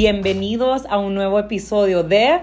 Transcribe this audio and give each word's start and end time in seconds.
Bienvenidos 0.00 0.86
a 0.88 0.96
un 0.98 1.16
nuevo 1.16 1.40
episodio 1.40 2.04
de 2.04 2.42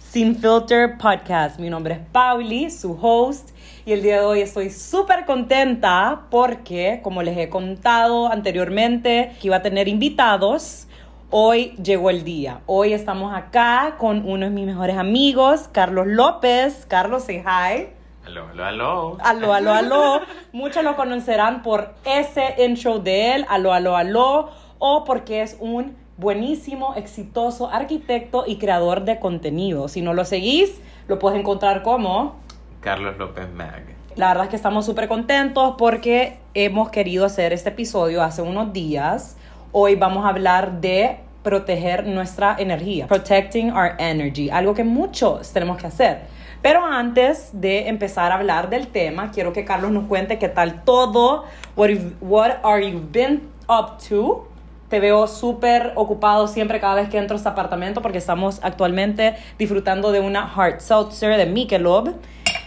Sin 0.00 0.34
Filter 0.34 0.98
Podcast. 0.98 1.60
Mi 1.60 1.70
nombre 1.70 1.94
es 1.94 2.00
Pauli, 2.10 2.68
su 2.68 2.98
host, 3.00 3.50
y 3.86 3.92
el 3.92 4.02
día 4.02 4.18
de 4.18 4.24
hoy 4.26 4.40
estoy 4.40 4.70
súper 4.70 5.24
contenta 5.24 6.22
porque, 6.32 6.98
como 7.04 7.22
les 7.22 7.38
he 7.38 7.48
contado 7.48 8.26
anteriormente, 8.26 9.36
que 9.40 9.46
iba 9.46 9.58
a 9.58 9.62
tener 9.62 9.86
invitados. 9.86 10.88
Hoy 11.30 11.76
llegó 11.80 12.10
el 12.10 12.24
día. 12.24 12.62
Hoy 12.66 12.92
estamos 12.92 13.32
acá 13.36 13.94
con 13.96 14.28
uno 14.28 14.46
de 14.46 14.50
mis 14.50 14.66
mejores 14.66 14.96
amigos, 14.96 15.68
Carlos 15.70 16.08
López. 16.08 16.86
Carlos, 16.88 17.22
say 17.22 17.36
hi. 17.36 17.86
Aló, 18.26 18.48
aló, 18.48 18.64
aló. 18.64 19.18
Aló, 19.22 19.54
aló, 19.54 19.72
aló. 19.74 20.20
Muchos 20.50 20.82
lo 20.82 20.96
conocerán 20.96 21.62
por 21.62 21.94
ese 22.04 22.56
intro 22.58 22.98
de 22.98 23.36
él, 23.36 23.46
aló, 23.48 23.72
aló, 23.72 23.96
aló, 23.96 24.50
o 24.80 25.04
porque 25.04 25.42
es 25.42 25.56
un 25.60 25.94
buenísimo, 26.20 26.94
exitoso 26.94 27.70
arquitecto 27.70 28.44
y 28.46 28.56
creador 28.56 29.04
de 29.04 29.18
contenido. 29.18 29.88
Si 29.88 30.02
no 30.02 30.12
lo 30.12 30.24
seguís, 30.24 30.80
lo 31.08 31.18
puedes 31.18 31.40
encontrar 31.40 31.82
como 31.82 32.36
Carlos 32.80 33.16
López 33.18 33.50
Mag. 33.54 33.82
La 34.16 34.28
verdad 34.28 34.44
es 34.44 34.50
que 34.50 34.56
estamos 34.56 34.84
súper 34.84 35.08
contentos 35.08 35.76
porque 35.78 36.38
hemos 36.52 36.90
querido 36.90 37.24
hacer 37.24 37.54
este 37.54 37.70
episodio 37.70 38.22
hace 38.22 38.42
unos 38.42 38.72
días. 38.72 39.38
Hoy 39.72 39.94
vamos 39.94 40.26
a 40.26 40.28
hablar 40.28 40.80
de 40.80 41.20
proteger 41.42 42.06
nuestra 42.06 42.54
energía, 42.58 43.06
protecting 43.06 43.72
our 43.72 43.92
energy, 43.98 44.50
algo 44.50 44.74
que 44.74 44.84
muchos 44.84 45.52
tenemos 45.52 45.78
que 45.78 45.86
hacer. 45.86 46.20
Pero 46.60 46.84
antes 46.84 47.48
de 47.54 47.88
empezar 47.88 48.32
a 48.32 48.34
hablar 48.34 48.68
del 48.68 48.88
tema, 48.88 49.30
quiero 49.30 49.54
que 49.54 49.64
Carlos 49.64 49.90
nos 49.90 50.04
cuente 50.04 50.38
qué 50.38 50.50
tal 50.50 50.84
todo, 50.84 51.44
what, 51.76 51.90
what 52.20 52.58
are 52.62 52.86
you 52.86 53.00
been 53.10 53.48
up 53.68 53.96
to. 54.06 54.49
Te 54.90 54.98
veo 54.98 55.28
súper 55.28 55.92
ocupado 55.94 56.48
siempre 56.48 56.80
cada 56.80 56.96
vez 56.96 57.08
que 57.08 57.16
entro 57.16 57.36
a 57.36 57.38
este 57.38 57.48
apartamento 57.48 58.02
porque 58.02 58.18
estamos 58.18 58.58
actualmente 58.62 59.36
disfrutando 59.56 60.10
de 60.10 60.18
una 60.18 60.52
hard 60.52 60.80
seltzer 60.80 61.36
de 61.36 61.46
Michelob. 61.46 62.14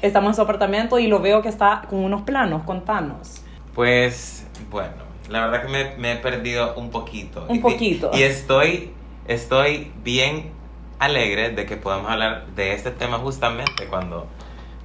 Estamos 0.02 0.29
en 0.29 0.35
su 0.35 0.41
apartamento 0.41 0.99
y 0.99 1.07
lo 1.07 1.19
veo 1.19 1.41
que 1.41 1.49
está 1.49 1.81
con 1.89 1.99
unos 1.99 2.21
planos. 2.21 2.63
Contanos. 2.63 3.41
Pues, 3.75 4.47
bueno, 4.71 4.94
la 5.29 5.47
verdad 5.47 5.63
que 5.63 5.67
me, 5.67 5.97
me 5.97 6.13
he 6.13 6.16
perdido 6.16 6.75
un 6.75 6.91
poquito. 6.91 7.45
Un 7.49 7.57
Y- 7.57 7.59
poquito. 7.59 8.11
Y, 8.13 8.23
estoy, 8.23 8.94
estoy 9.27 9.91
bien 10.01 10.51
alegre 10.99 11.49
de 11.49 11.66
que 11.66 11.75
podamos 11.75 12.09
hablar 12.09 12.45
de 12.55 12.73
este 12.73 12.91
tema 12.91 13.17
justamente 13.17 13.85
cuando... 13.89 14.27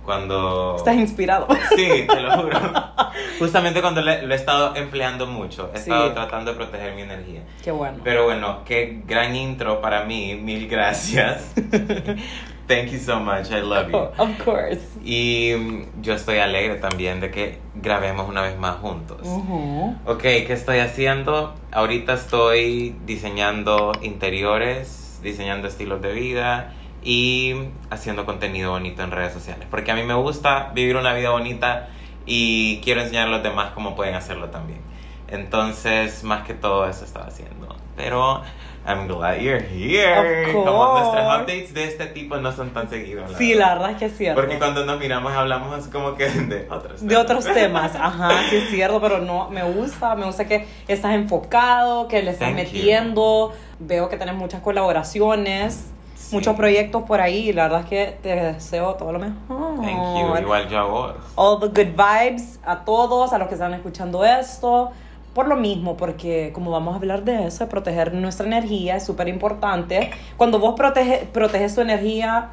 Cuando... 0.08 0.76
Estás 0.78 0.96
inspirado. 0.96 1.46
Sí, 1.76 2.06
te 2.08 2.18
lo 2.20 2.30
juro. 2.32 2.58
Justamente 3.38 3.82
cuando 3.82 4.00
le- 4.00 4.22
lo 4.22 4.32
he 4.32 4.36
estado 4.38 4.74
empleando 4.74 5.26
mucho. 5.26 5.70
He 5.74 5.76
Sí. 5.76 5.82
estado 5.90 6.14
tratando 6.14 6.52
de 6.52 6.56
proteger 6.56 6.94
mi 6.94 7.02
energía. 7.02 7.42
Qué 7.62 7.70
bueno. 7.70 7.98
Pero 8.02 8.24
bueno, 8.24 8.60
qué 8.64 9.02
gran 9.06 9.36
intro 9.36 9.82
para 9.82 10.04
mí. 10.04 10.34
Mil 10.34 10.66
gracias. 10.66 11.52
Thank 12.66 12.88
you 12.90 12.98
so 12.98 13.20
much. 13.20 13.50
I 13.50 13.60
love 13.60 13.90
you. 13.90 13.96
Of 14.16 14.42
course. 14.44 14.80
Y 15.04 15.52
mm, 15.58 16.00
yo 16.02 16.14
estoy 16.14 16.38
alegre 16.38 16.76
también 16.76 17.20
de 17.20 17.30
que 17.30 17.58
grabemos 17.74 18.28
una 18.30 18.40
vez 18.40 18.58
más 18.58 18.76
juntos. 18.76 19.18
Ujú. 19.24 19.94
Ok, 20.06 20.22
¿qué 20.22 20.52
estoy 20.54 20.78
haciendo? 20.78 21.54
Ahorita 21.70 22.14
estoy 22.14 22.96
diseñando 23.04 23.92
interiores, 24.00 25.20
diseñando 25.22 25.68
estilos 25.68 26.00
de 26.00 26.12
vida 26.12 26.72
y 27.08 27.54
haciendo 27.88 28.26
contenido 28.26 28.72
bonito 28.72 29.02
en 29.02 29.10
redes 29.10 29.32
sociales. 29.32 29.66
Porque 29.70 29.90
a 29.90 29.94
mí 29.94 30.02
me 30.02 30.12
gusta 30.12 30.72
vivir 30.74 30.94
una 30.94 31.14
vida 31.14 31.30
bonita 31.30 31.88
y 32.26 32.82
quiero 32.84 33.00
enseñar 33.00 33.28
a 33.28 33.30
los 33.30 33.42
demás 33.42 33.70
cómo 33.74 33.96
pueden 33.96 34.14
hacerlo 34.14 34.50
también. 34.50 34.80
Entonces, 35.26 36.22
más 36.22 36.46
que 36.46 36.52
todo 36.52 36.86
eso 36.86 37.06
estaba 37.06 37.28
haciendo. 37.28 37.74
Pero, 37.96 38.42
I'm 38.86 39.08
glad 39.08 39.38
you're 39.38 39.66
here. 39.72 40.52
Como 40.52 40.98
nuestros 40.98 41.24
updates 41.24 41.72
de 41.72 41.84
este 41.84 42.08
tipo 42.08 42.36
no 42.36 42.52
son 42.52 42.74
tan 42.74 42.90
seguidos. 42.90 43.32
Sí, 43.38 43.54
la 43.54 43.72
verdad 43.72 43.92
es 43.92 43.96
que 43.96 44.04
es 44.04 44.16
cierto. 44.18 44.38
Porque 44.38 44.58
cuando 44.58 44.84
nos 44.84 45.00
miramos 45.00 45.32
hablamos 45.32 45.72
así 45.74 45.88
como 45.88 46.14
que 46.14 46.28
de 46.28 46.68
otros 46.70 47.06
De 47.06 47.16
otros 47.16 47.46
temas, 47.46 47.94
ajá, 47.94 48.32
sí 48.50 48.56
es 48.56 48.68
cierto, 48.68 49.00
pero 49.00 49.18
no, 49.20 49.48
me 49.48 49.62
gusta, 49.62 50.14
me 50.14 50.26
gusta 50.26 50.46
que 50.46 50.66
estás 50.86 51.14
enfocado, 51.14 52.06
que 52.06 52.22
le 52.22 52.32
estás 52.32 52.50
Thank 52.50 52.66
you. 52.66 52.76
metiendo, 52.76 53.54
veo 53.78 54.10
que 54.10 54.18
tenés 54.18 54.34
muchas 54.34 54.60
colaboraciones, 54.60 55.86
Sí. 56.28 56.34
muchos 56.36 56.56
proyectos 56.56 57.02
por 57.04 57.20
ahí, 57.20 57.52
la 57.52 57.64
verdad 57.64 57.80
es 57.82 57.86
que 57.86 58.18
te 58.22 58.34
deseo 58.36 58.94
todo 58.94 59.12
lo 59.12 59.18
mejor. 59.18 59.76
Thank 59.76 60.18
you. 60.18 60.36
Igual 60.42 60.68
yo 60.68 60.78
a 60.78 60.84
vos. 60.84 61.12
All 61.36 61.58
the 61.60 61.66
good 61.68 61.94
vibes 61.96 62.58
a 62.64 62.84
todos, 62.84 63.32
a 63.32 63.38
los 63.38 63.48
que 63.48 63.54
están 63.54 63.74
escuchando 63.74 64.24
esto. 64.24 64.90
Por 65.34 65.46
lo 65.46 65.56
mismo, 65.56 65.96
porque 65.96 66.50
como 66.52 66.70
vamos 66.72 66.94
a 66.94 66.96
hablar 66.96 67.22
de 67.22 67.46
eso, 67.46 67.64
de 67.64 67.70
proteger 67.70 68.12
nuestra 68.14 68.46
energía, 68.46 68.96
es 68.96 69.04
súper 69.06 69.28
importante. 69.28 70.10
Cuando 70.36 70.58
vos 70.58 70.74
protege, 70.74 71.28
proteges 71.32 71.74
tu 71.76 71.80
energía, 71.80 72.48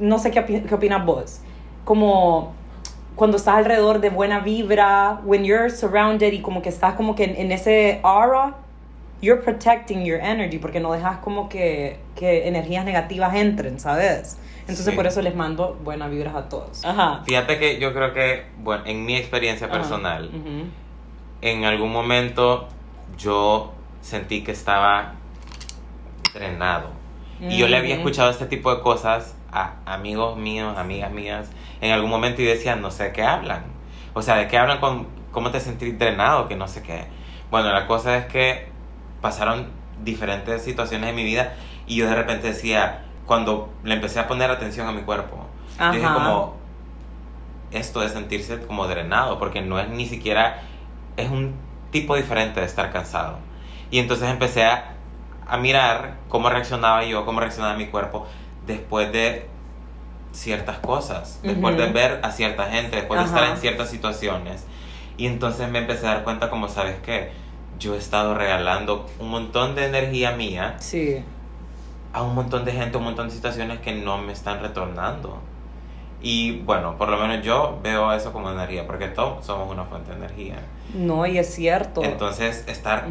no 0.00 0.18
sé 0.18 0.30
qué, 0.30 0.40
opi- 0.46 0.64
qué 0.66 0.74
opinas 0.74 1.04
vos, 1.04 1.40
como 1.84 2.52
cuando 3.16 3.36
estás 3.36 3.56
alrededor 3.56 4.00
de 4.00 4.08
buena 4.08 4.40
vibra, 4.40 5.20
when 5.24 5.44
you're 5.44 5.68
surrounded 5.68 6.32
y 6.32 6.40
como 6.40 6.62
que 6.62 6.70
estás 6.70 6.94
como 6.94 7.14
que 7.14 7.24
en, 7.24 7.36
en 7.36 7.52
ese 7.52 8.00
aura, 8.02 8.54
you're 9.22 9.40
protecting 9.42 10.04
your 10.04 10.20
energy, 10.20 10.58
porque 10.58 10.80
no 10.80 10.92
dejas 10.92 11.18
como 11.18 11.48
que, 11.48 11.98
que 12.16 12.46
energías 12.48 12.84
negativas 12.84 13.34
entren, 13.34 13.80
¿sabes? 13.80 14.36
Entonces 14.60 14.86
Sí. 14.86 14.92
por 14.92 15.06
eso 15.06 15.22
les 15.22 15.34
mando 15.34 15.78
buenas 15.82 16.10
vibras 16.10 16.34
a 16.34 16.48
todos. 16.48 16.84
Ajá. 16.84 17.22
Fíjate 17.24 17.58
que 17.58 17.78
yo 17.80 17.92
creo 17.94 18.12
que, 18.12 18.44
bueno, 18.58 18.84
en 18.86 19.04
mi 19.04 19.16
experiencia 19.16 19.70
personal, 19.70 20.26
Ujú. 20.34 20.66
en 21.40 21.64
algún 21.64 21.92
momento 21.92 22.68
yo 23.16 23.72
sentí 24.02 24.42
que 24.44 24.52
estaba 24.52 25.14
drenado. 26.34 26.90
Y 27.40 27.56
yo 27.58 27.66
le 27.66 27.76
había 27.76 27.94
Ujú. 27.96 28.02
escuchado 28.02 28.30
este 28.30 28.46
tipo 28.46 28.72
de 28.74 28.82
cosas 28.82 29.36
a 29.52 29.74
amigos 29.84 30.36
míos, 30.36 30.76
amigas 30.78 31.10
mías, 31.10 31.50
en 31.80 31.90
algún 31.90 32.08
momento 32.10 32.40
y 32.40 32.44
decían, 32.44 32.80
no 32.80 32.90
sé 32.90 33.04
de 33.04 33.12
qué 33.12 33.22
hablan. 33.22 33.64
O 34.14 34.22
sea, 34.22 34.36
de 34.36 34.46
qué 34.46 34.58
hablan 34.58 34.78
con 34.78 35.08
cómo 35.32 35.50
te 35.50 35.58
sentís 35.60 35.98
drenado, 35.98 36.46
que 36.48 36.54
no 36.56 36.68
sé 36.68 36.82
qué. 36.82 37.06
Bueno, 37.50 37.72
la 37.72 37.86
cosa 37.86 38.16
es 38.16 38.26
que 38.26 38.71
pasaron 39.22 39.68
diferentes 40.04 40.62
situaciones 40.62 41.08
en 41.08 41.16
mi 41.16 41.24
vida 41.24 41.54
y 41.86 41.96
yo 41.96 42.06
de 42.06 42.14
repente 42.14 42.48
decía, 42.48 43.04
cuando 43.26 43.72
le 43.84 43.94
empecé 43.94 44.20
a 44.20 44.28
poner 44.28 44.50
atención 44.50 44.86
a 44.86 44.92
mi 44.92 45.02
cuerpo, 45.02 45.46
yo 45.78 45.92
dije 45.92 46.04
Ajá. 46.04 46.14
como, 46.14 46.56
esto 47.70 48.00
de 48.00 48.10
sentirse 48.10 48.60
como 48.66 48.86
drenado, 48.86 49.38
porque 49.38 49.62
no 49.62 49.78
es 49.80 49.88
ni 49.88 50.06
siquiera, 50.06 50.60
es 51.16 51.30
un 51.30 51.54
tipo 51.90 52.16
diferente 52.16 52.60
de 52.60 52.66
estar 52.66 52.92
cansado. 52.92 53.38
Y 53.90 53.98
entonces 53.98 54.28
empecé 54.28 54.64
a, 54.64 54.94
a 55.46 55.56
mirar 55.56 56.16
cómo 56.28 56.50
reaccionaba 56.50 57.04
yo, 57.04 57.24
cómo 57.24 57.40
reaccionaba 57.40 57.74
mi 57.76 57.86
cuerpo 57.86 58.26
después 58.66 59.12
de 59.12 59.48
ciertas 60.32 60.78
cosas, 60.78 61.40
después 61.42 61.76
de 61.76 61.86
ver 61.86 62.20
a 62.22 62.30
cierta 62.30 62.66
gente, 62.66 62.96
después 62.96 63.20
de 63.20 63.26
Ajá. 63.26 63.34
estar 63.36 63.50
en 63.50 63.56
ciertas 63.58 63.90
situaciones. 63.90 64.66
Y 65.16 65.26
entonces 65.26 65.68
me 65.68 65.78
empecé 65.78 66.06
a 66.06 66.14
dar 66.14 66.24
cuenta 66.24 66.48
como, 66.50 66.68
¿sabes 66.68 66.96
qué? 67.04 67.32
Yo 67.78 67.94
he 67.94 67.98
estado 67.98 68.34
regalando 68.34 69.06
un 69.18 69.28
montón 69.30 69.74
de 69.74 69.86
energía 69.86 70.32
mía 70.32 70.76
Sí. 70.78 71.22
a 72.12 72.22
un 72.22 72.34
montón 72.34 72.64
de 72.64 72.72
gente, 72.72 72.96
un 72.96 73.04
montón 73.04 73.28
de 73.28 73.34
situaciones 73.34 73.80
que 73.80 73.92
no 73.94 74.18
me 74.18 74.32
están 74.32 74.60
retornando. 74.60 75.38
Y 76.24 76.60
bueno, 76.60 76.96
por 76.96 77.08
lo 77.08 77.16
menos 77.18 77.44
yo 77.44 77.80
veo 77.82 78.12
eso 78.12 78.32
como 78.32 78.50
energía, 78.52 78.86
porque 78.86 79.08
todos 79.08 79.44
somos 79.44 79.68
una 79.68 79.84
fuente 79.84 80.10
de 80.12 80.18
energía. 80.18 80.54
No, 80.94 81.26
y 81.26 81.38
es 81.38 81.52
cierto. 81.52 82.04
Entonces, 82.04 82.64
estar 82.68 83.06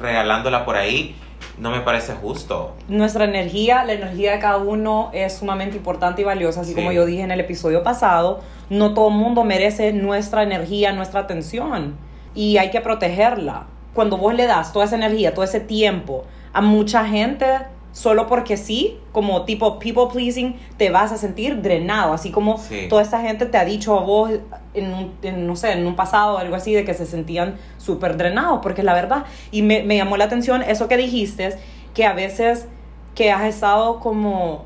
regalándola 0.00 0.64
por 0.64 0.74
ahí 0.76 1.14
no 1.58 1.70
me 1.70 1.80
parece 1.80 2.14
justo. 2.14 2.74
Nuestra 2.88 3.24
energía, 3.24 3.84
la 3.84 3.92
energía 3.92 4.32
de 4.32 4.38
cada 4.40 4.56
uno 4.56 5.10
es 5.12 5.36
sumamente 5.38 5.76
importante 5.76 6.22
y 6.22 6.24
valiosa, 6.24 6.62
así 6.62 6.70
Sí. 6.70 6.74
como 6.76 6.90
yo 6.90 7.06
dije 7.06 7.22
en 7.22 7.30
el 7.30 7.38
episodio 7.40 7.84
pasado, 7.84 8.40
no 8.68 8.94
todo 8.94 9.08
el 9.10 9.14
mundo 9.14 9.44
merece 9.44 9.92
nuestra 9.92 10.42
energía, 10.42 10.92
nuestra 10.92 11.20
atención 11.20 11.94
y 12.34 12.56
hay 12.56 12.70
que 12.70 12.80
protegerla. 12.80 13.66
Cuando 13.96 14.16
vos 14.16 14.32
le 14.34 14.46
das 14.46 14.72
toda 14.72 14.84
esa 14.84 14.94
energía, 14.94 15.34
todo 15.34 15.44
ese 15.44 15.58
tiempo 15.58 16.22
a 16.52 16.60
mucha 16.60 17.04
gente, 17.06 17.46
solo 17.92 18.26
porque 18.28 18.56
sí, 18.56 18.98
como 19.10 19.42
tipo 19.46 19.78
people 19.78 20.04
pleasing, 20.12 20.54
te 20.76 20.90
vas 20.90 21.10
a 21.12 21.16
sentir 21.16 21.62
drenado, 21.62 22.12
así 22.12 22.30
como 22.30 22.58
Sí. 22.58 22.86
toda 22.88 23.02
esa 23.02 23.20
gente 23.22 23.46
te 23.46 23.56
ha 23.58 23.64
dicho 23.64 23.98
a 23.98 24.02
vos 24.02 24.30
en, 24.74 24.92
un, 24.92 25.12
en, 25.22 25.46
no 25.46 25.56
sé, 25.56 25.72
en 25.72 25.86
un 25.86 25.96
pasado 25.96 26.34
o 26.34 26.38
algo 26.38 26.54
así, 26.54 26.72
de 26.74 26.84
que 26.84 26.92
se 26.94 27.06
sentían 27.06 27.56
súper 27.78 28.16
drenados, 28.18 28.60
porque 28.62 28.82
es 28.82 28.84
la 28.84 28.92
verdad. 28.94 29.24
Y 29.50 29.62
me, 29.62 29.82
me 29.82 29.96
llamó 29.96 30.16
la 30.18 30.24
atención 30.26 30.62
eso 30.62 30.88
que 30.88 30.96
dijiste, 30.98 31.56
que 31.94 32.04
a 32.04 32.12
veces 32.12 32.68
que 33.14 33.32
has 33.32 33.44
estado 33.44 33.98
como 34.00 34.64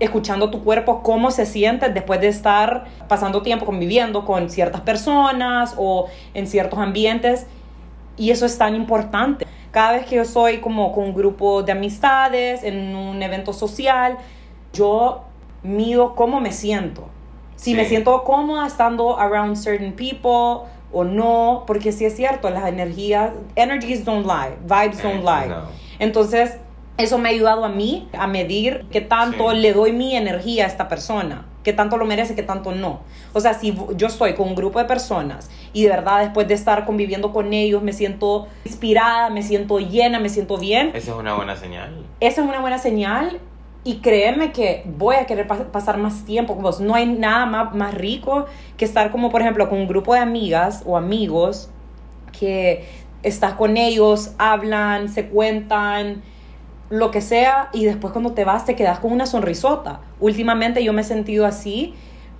escuchando 0.00 0.50
tu 0.50 0.62
cuerpo, 0.62 1.02
cómo 1.02 1.30
se 1.30 1.46
siente 1.46 1.88
después 1.88 2.20
de 2.20 2.28
estar 2.28 2.84
pasando 3.08 3.42
tiempo 3.42 3.64
conviviendo 3.64 4.24
con 4.26 4.50
ciertas 4.50 4.80
personas 4.82 5.74
o 5.78 6.06
en 6.34 6.46
ciertos 6.46 6.78
ambientes. 6.78 7.46
Y 8.16 8.30
eso 8.30 8.46
es 8.46 8.56
tan 8.58 8.74
importante. 8.74 9.46
Cada 9.70 9.92
vez 9.92 10.06
que 10.06 10.16
yo 10.16 10.24
soy 10.24 10.58
como 10.58 10.92
con 10.92 11.04
un 11.04 11.14
grupo 11.14 11.62
de 11.62 11.72
amistades, 11.72 12.62
en 12.64 12.94
un 12.96 13.22
evento 13.22 13.52
social, 13.52 14.16
yo 14.72 15.24
mido 15.62 16.14
cómo 16.14 16.40
me 16.40 16.52
siento. 16.52 17.08
Si 17.56 17.70
Sí. 17.72 17.76
me 17.76 17.84
siento 17.86 18.22
cómoda 18.24 18.66
estando 18.66 19.18
around 19.18 19.56
certain 19.56 19.92
people 19.92 20.68
o 20.92 21.04
no, 21.04 21.64
porque 21.66 21.92
sí 21.92 22.04
es 22.04 22.14
cierto, 22.16 22.48
las 22.50 22.66
energías, 22.68 23.32
energies 23.54 24.04
don't 24.04 24.26
lie, 24.26 24.56
vibes 24.62 25.02
don't 25.02 25.16
Eh, 25.20 25.22
lie. 25.22 25.48
no. 25.48 25.62
Entonces, 25.98 26.56
eso 26.98 27.18
me 27.18 27.28
ha 27.28 27.32
ayudado 27.32 27.64
a 27.64 27.68
mí 27.68 28.08
a 28.16 28.26
medir 28.26 28.86
qué 28.90 29.00
tanto 29.02 29.50
Sí. 29.50 29.56
le 29.58 29.72
doy 29.74 29.92
mi 29.92 30.16
energía 30.16 30.64
a 30.64 30.68
esta 30.68 30.88
persona, 30.88 31.44
qué 31.62 31.72
tanto 31.74 31.96
lo 31.98 32.04
merece, 32.06 32.34
qué 32.34 32.42
tanto 32.42 32.72
no. 32.72 33.00
O 33.34 33.40
sea, 33.40 33.52
si 33.54 33.76
yo 33.96 34.06
estoy 34.06 34.34
con 34.34 34.48
un 34.48 34.54
grupo 34.54 34.78
de 34.78 34.84
personas 34.86 35.50
y 35.76 35.82
de 35.82 35.90
verdad 35.90 36.20
después 36.20 36.48
de 36.48 36.54
estar 36.54 36.86
conviviendo 36.86 37.32
con 37.34 37.52
ellos 37.52 37.82
me 37.82 37.92
siento 37.92 38.48
inspirada, 38.64 39.28
me 39.28 39.42
siento 39.42 39.78
llena, 39.78 40.18
me 40.18 40.30
siento 40.30 40.56
bien, 40.56 40.88
Esa 40.94 41.10
es 41.12 41.16
una 41.18 41.34
buena 41.34 41.54
señal. 41.54 41.90
esa 42.20 42.40
es 42.42 42.48
una 42.48 42.60
buena 42.60 42.78
señal 42.78 43.40
y 43.84 43.96
créeme 43.98 44.52
que 44.52 44.84
voy 44.86 45.16
a 45.16 45.26
querer 45.26 45.46
pas- 45.46 45.66
pasar 45.66 45.98
más 45.98 46.24
tiempo 46.24 46.54
con 46.54 46.62
vos. 46.62 46.80
No 46.80 46.94
hay 46.94 47.04
nada 47.06 47.44
más, 47.44 47.74
más 47.74 47.92
rico 47.94 48.46
que 48.78 48.86
estar 48.86 49.10
como, 49.12 49.30
por 49.30 49.42
ejemplo, 49.42 49.68
con 49.68 49.78
un 49.78 49.86
grupo 49.86 50.14
de 50.14 50.20
amigas 50.20 50.82
o 50.86 50.96
amigos 50.96 51.68
que 52.38 52.86
estás 53.22 53.52
con 53.52 53.76
ellos, 53.76 54.32
hablan, 54.38 55.08
se 55.10 55.26
cuentan, 55.28 56.22
lo 56.88 57.10
que 57.10 57.20
sea, 57.20 57.68
y 57.74 57.84
después 57.84 58.12
cuando 58.12 58.32
te 58.32 58.44
vas 58.44 58.64
te 58.64 58.76
quedas 58.76 58.98
con 59.00 59.12
una 59.12 59.26
sonrisota. 59.26 60.00
Últimamente 60.20 60.82
yo 60.82 60.92
me 60.94 61.02
he 61.02 61.04
sentido 61.04 61.44
así. 61.44 61.94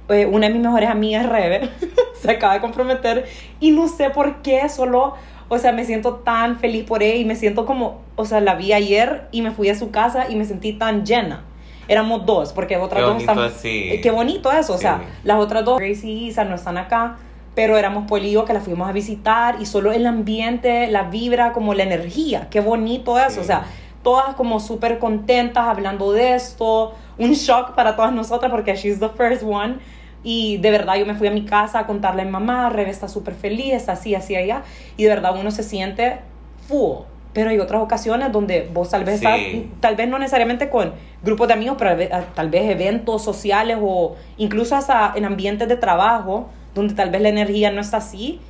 Eh, 0.08 0.26
una 0.26 0.46
de 0.46 0.52
mis 0.54 0.62
mejores 0.62 0.88
amigas, 0.88 1.28
Rebe, 1.28 1.68
se 2.20 2.30
acaba 2.30 2.54
de 2.54 2.60
comprometer 2.60 3.26
y 3.58 3.72
no 3.72 3.88
sé 3.88 4.10
por 4.10 4.36
qué, 4.42 4.68
solo, 4.68 5.14
o 5.48 5.58
sea, 5.58 5.72
me 5.72 5.84
siento 5.84 6.16
tan 6.16 6.58
feliz 6.58 6.84
por 6.84 7.02
ella 7.02 7.16
y 7.16 7.24
me 7.24 7.34
siento 7.34 7.66
como, 7.66 8.02
o 8.14 8.24
sea, 8.24 8.40
la 8.40 8.54
vi 8.54 8.72
ayer 8.72 9.26
y 9.32 9.42
me 9.42 9.50
fui 9.50 9.68
a 9.68 9.74
su 9.74 9.90
casa 9.90 10.26
y 10.30 10.36
me 10.36 10.44
sentí 10.44 10.72
tan 10.72 11.04
llena. 11.04 11.44
Éramos 11.88 12.26
dos, 12.26 12.52
porque 12.52 12.76
otras 12.76 13.00
Qué 13.02 13.06
dos 13.06 13.20
están... 13.20 13.38
Eh, 13.64 14.00
Qué 14.00 14.10
bonito 14.10 14.50
eso, 14.52 14.74
o 14.74 14.78
sea, 14.78 15.02
las 15.24 15.38
otras 15.38 15.64
dos, 15.64 15.78
Gracie 15.78 16.10
y 16.10 16.26
Isa, 16.28 16.44
no 16.44 16.54
están 16.56 16.78
acá, 16.78 17.16
pero 17.54 17.76
éramos 17.76 18.06
Polillo 18.08 18.44
que 18.44 18.52
la 18.52 18.60
fuimos 18.60 18.88
a 18.88 18.92
visitar 18.92 19.56
y 19.60 19.66
solo 19.66 19.92
el 19.92 20.06
ambiente, 20.06 20.88
la 20.88 21.04
vibra, 21.04 21.52
como 21.52 21.74
la 21.74 21.82
energía, 21.84 22.48
qué 22.50 22.60
bonito 22.60 23.18
eso, 23.18 23.30
Sí. 23.36 23.40
o 23.40 23.44
sea, 23.44 23.64
todas 24.02 24.34
como 24.36 24.60
súper 24.60 24.98
contentas 25.00 25.64
hablando 25.66 26.12
de 26.12 26.34
esto, 26.34 26.94
un 27.18 27.32
shock 27.32 27.74
para 27.74 27.96
todas 27.96 28.12
nosotras 28.12 28.52
porque 28.52 28.76
she's 28.76 29.00
the 29.00 29.08
first 29.08 29.42
one. 29.42 29.78
Y 30.28 30.56
de 30.56 30.72
verdad 30.72 30.96
yo 30.96 31.06
me 31.06 31.14
fui 31.14 31.28
a 31.28 31.30
mi 31.30 31.44
casa 31.44 31.78
a 31.78 31.86
contarle 31.86 32.22
a 32.22 32.24
mi 32.24 32.32
mamá, 32.32 32.68
Rebe 32.68 32.90
está 32.90 33.06
súper 33.06 33.34
feliz, 33.34 33.72
está 33.74 33.92
así, 33.92 34.12
así, 34.16 34.34
allá. 34.34 34.64
Y 34.96 35.04
de 35.04 35.08
verdad 35.10 35.36
uno 35.38 35.52
se 35.52 35.62
siente 35.62 36.18
full. 36.66 37.04
Pero 37.32 37.50
hay 37.50 37.60
otras 37.60 37.80
ocasiones 37.80 38.32
donde 38.32 38.68
vos 38.72 38.90
tal 38.90 39.04
vez 39.04 39.20
Sí. 39.20 39.26
estás, 39.26 39.80
tal 39.80 39.94
vez 39.94 40.08
no 40.08 40.18
necesariamente 40.18 40.68
con 40.68 40.94
grupos 41.22 41.46
de 41.46 41.54
amigos, 41.54 41.76
pero 41.78 41.96
tal 42.34 42.50
vez- 42.50 42.68
eventos 42.70 43.22
sociales 43.22 43.78
o 43.80 44.16
incluso 44.36 44.74
hasta 44.74 45.12
en 45.14 45.26
ambientes 45.26 45.68
de 45.68 45.76
trabajo, 45.76 46.48
donde 46.74 46.94
tal 46.94 47.10
vez 47.10 47.20
la 47.22 47.28
energía 47.28 47.70
no 47.70 47.80
está 47.80 47.98
así. 47.98 48.40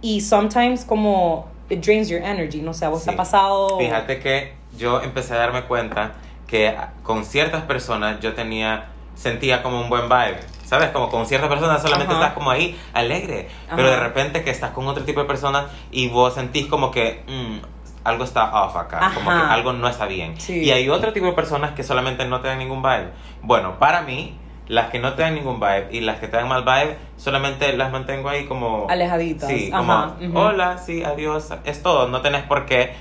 Y 0.00 0.20
sometimes 0.20 0.84
como 0.84 1.46
it 1.68 1.84
drains 1.84 2.08
your 2.08 2.22
energy, 2.22 2.60
no 2.62 2.74
sé, 2.74 2.84
a 2.84 2.90
vos 2.90 3.00
te 3.00 3.10
Sí. 3.10 3.14
ha 3.14 3.16
pasado... 3.16 3.76
Fíjate 3.78 4.20
que 4.20 4.52
yo 4.76 5.02
empecé 5.02 5.34
a 5.34 5.38
darme 5.38 5.62
cuenta 5.64 6.12
que 6.46 6.76
con 7.02 7.24
ciertas 7.24 7.62
personas 7.64 8.20
yo 8.20 8.34
tenía, 8.34 8.84
sentía 9.16 9.64
como 9.64 9.80
un 9.80 9.88
buen 9.90 10.02
vibe. 10.08 10.38
¿Sabes? 10.68 10.90
Como 10.90 11.08
con 11.08 11.24
ciertas 11.24 11.48
personas 11.48 11.80
solamente 11.80 12.12
Ajá. 12.12 12.24
estás 12.24 12.34
como 12.34 12.50
ahí, 12.50 12.78
alegre. 12.92 13.48
Pero 13.74 13.88
de 13.88 13.96
repente 13.98 14.44
que 14.44 14.50
estás 14.50 14.72
con 14.72 14.86
otro 14.86 15.02
tipo 15.02 15.20
de 15.20 15.26
personas 15.26 15.64
y 15.90 16.08
vos 16.08 16.34
sentís 16.34 16.66
como 16.66 16.90
que 16.90 17.24
mm, 17.26 18.04
algo 18.04 18.24
está 18.24 18.64
off 18.64 18.76
acá. 18.76 19.12
Como 19.14 19.30
que 19.30 19.36
algo 19.36 19.72
no 19.72 19.88
está 19.88 20.04
bien. 20.04 20.38
Sí. 20.38 20.64
Y 20.64 20.70
hay 20.70 20.90
otro 20.90 21.14
tipo 21.14 21.24
de 21.24 21.32
personas 21.32 21.72
que 21.72 21.82
solamente 21.82 22.26
no 22.26 22.42
te 22.42 22.48
dan 22.48 22.58
ningún 22.58 22.82
vibe. 22.82 23.12
Bueno, 23.40 23.78
para 23.78 24.02
mí, 24.02 24.36
las 24.66 24.90
que 24.90 24.98
no 24.98 25.14
te 25.14 25.22
dan 25.22 25.36
ningún 25.36 25.58
vibe 25.58 25.88
y 25.90 26.00
las 26.00 26.18
que 26.18 26.28
te 26.28 26.36
dan 26.36 26.48
mal 26.48 26.64
vibe, 26.64 26.98
solamente 27.16 27.74
las 27.74 27.90
mantengo 27.90 28.28
ahí 28.28 28.44
como... 28.44 28.88
Alejaditas. 28.90 29.48
Sí, 29.48 29.70
como, 29.70 30.16
hola, 30.34 30.76
sí, 30.76 31.02
adiós. 31.02 31.48
Es 31.64 31.82
todo. 31.82 32.08
No 32.08 32.20
tenés 32.20 32.42
por 32.42 32.66
qué 32.66 32.94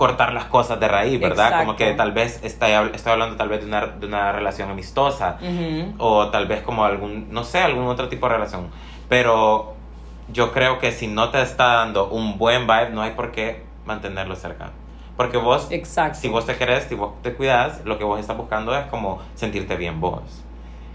cortar 0.00 0.32
las 0.32 0.46
cosas 0.46 0.80
de 0.80 0.88
raíz, 0.88 1.20
¿verdad? 1.20 1.58
Como 1.58 1.72
Exacto. 1.72 1.76
que 1.76 1.92
tal 1.92 2.12
vez 2.12 2.40
estoy, 2.42 2.70
estoy 2.94 3.12
hablando 3.12 3.36
tal 3.36 3.50
vez 3.50 3.60
de 3.60 3.66
una, 3.66 3.84
de 3.86 4.06
una 4.06 4.32
relación 4.32 4.70
amistosa 4.70 5.36
Ujú. 5.42 5.92
o 5.98 6.28
tal 6.30 6.46
vez 6.46 6.62
como 6.62 6.86
algún, 6.86 7.26
no 7.30 7.44
sé, 7.44 7.58
algún 7.58 7.86
otro 7.86 8.08
tipo 8.08 8.26
de 8.26 8.32
relación. 8.32 8.68
Pero 9.10 9.74
yo 10.32 10.52
creo 10.52 10.78
que 10.78 10.92
si 10.92 11.06
no 11.06 11.28
te 11.28 11.42
está 11.42 11.74
dando 11.74 12.08
un 12.08 12.38
buen 12.38 12.66
vibe, 12.66 12.88
no 12.94 13.02
hay 13.02 13.10
por 13.10 13.30
qué 13.30 13.62
mantenerlo 13.84 14.36
cerca. 14.36 14.70
Porque 15.18 15.36
vos, 15.36 15.66
Exacto. 15.70 16.18
si 16.18 16.30
vos 16.30 16.46
te 16.46 16.56
querés, 16.56 16.84
si 16.84 16.94
vos 16.94 17.20
te 17.20 17.34
cuidas, 17.34 17.82
lo 17.84 17.98
que 17.98 18.04
vos 18.04 18.18
estás 18.18 18.38
buscando 18.38 18.74
es 18.74 18.86
como 18.86 19.20
sentirte 19.34 19.76
bien 19.76 20.00
vos. 20.00 20.22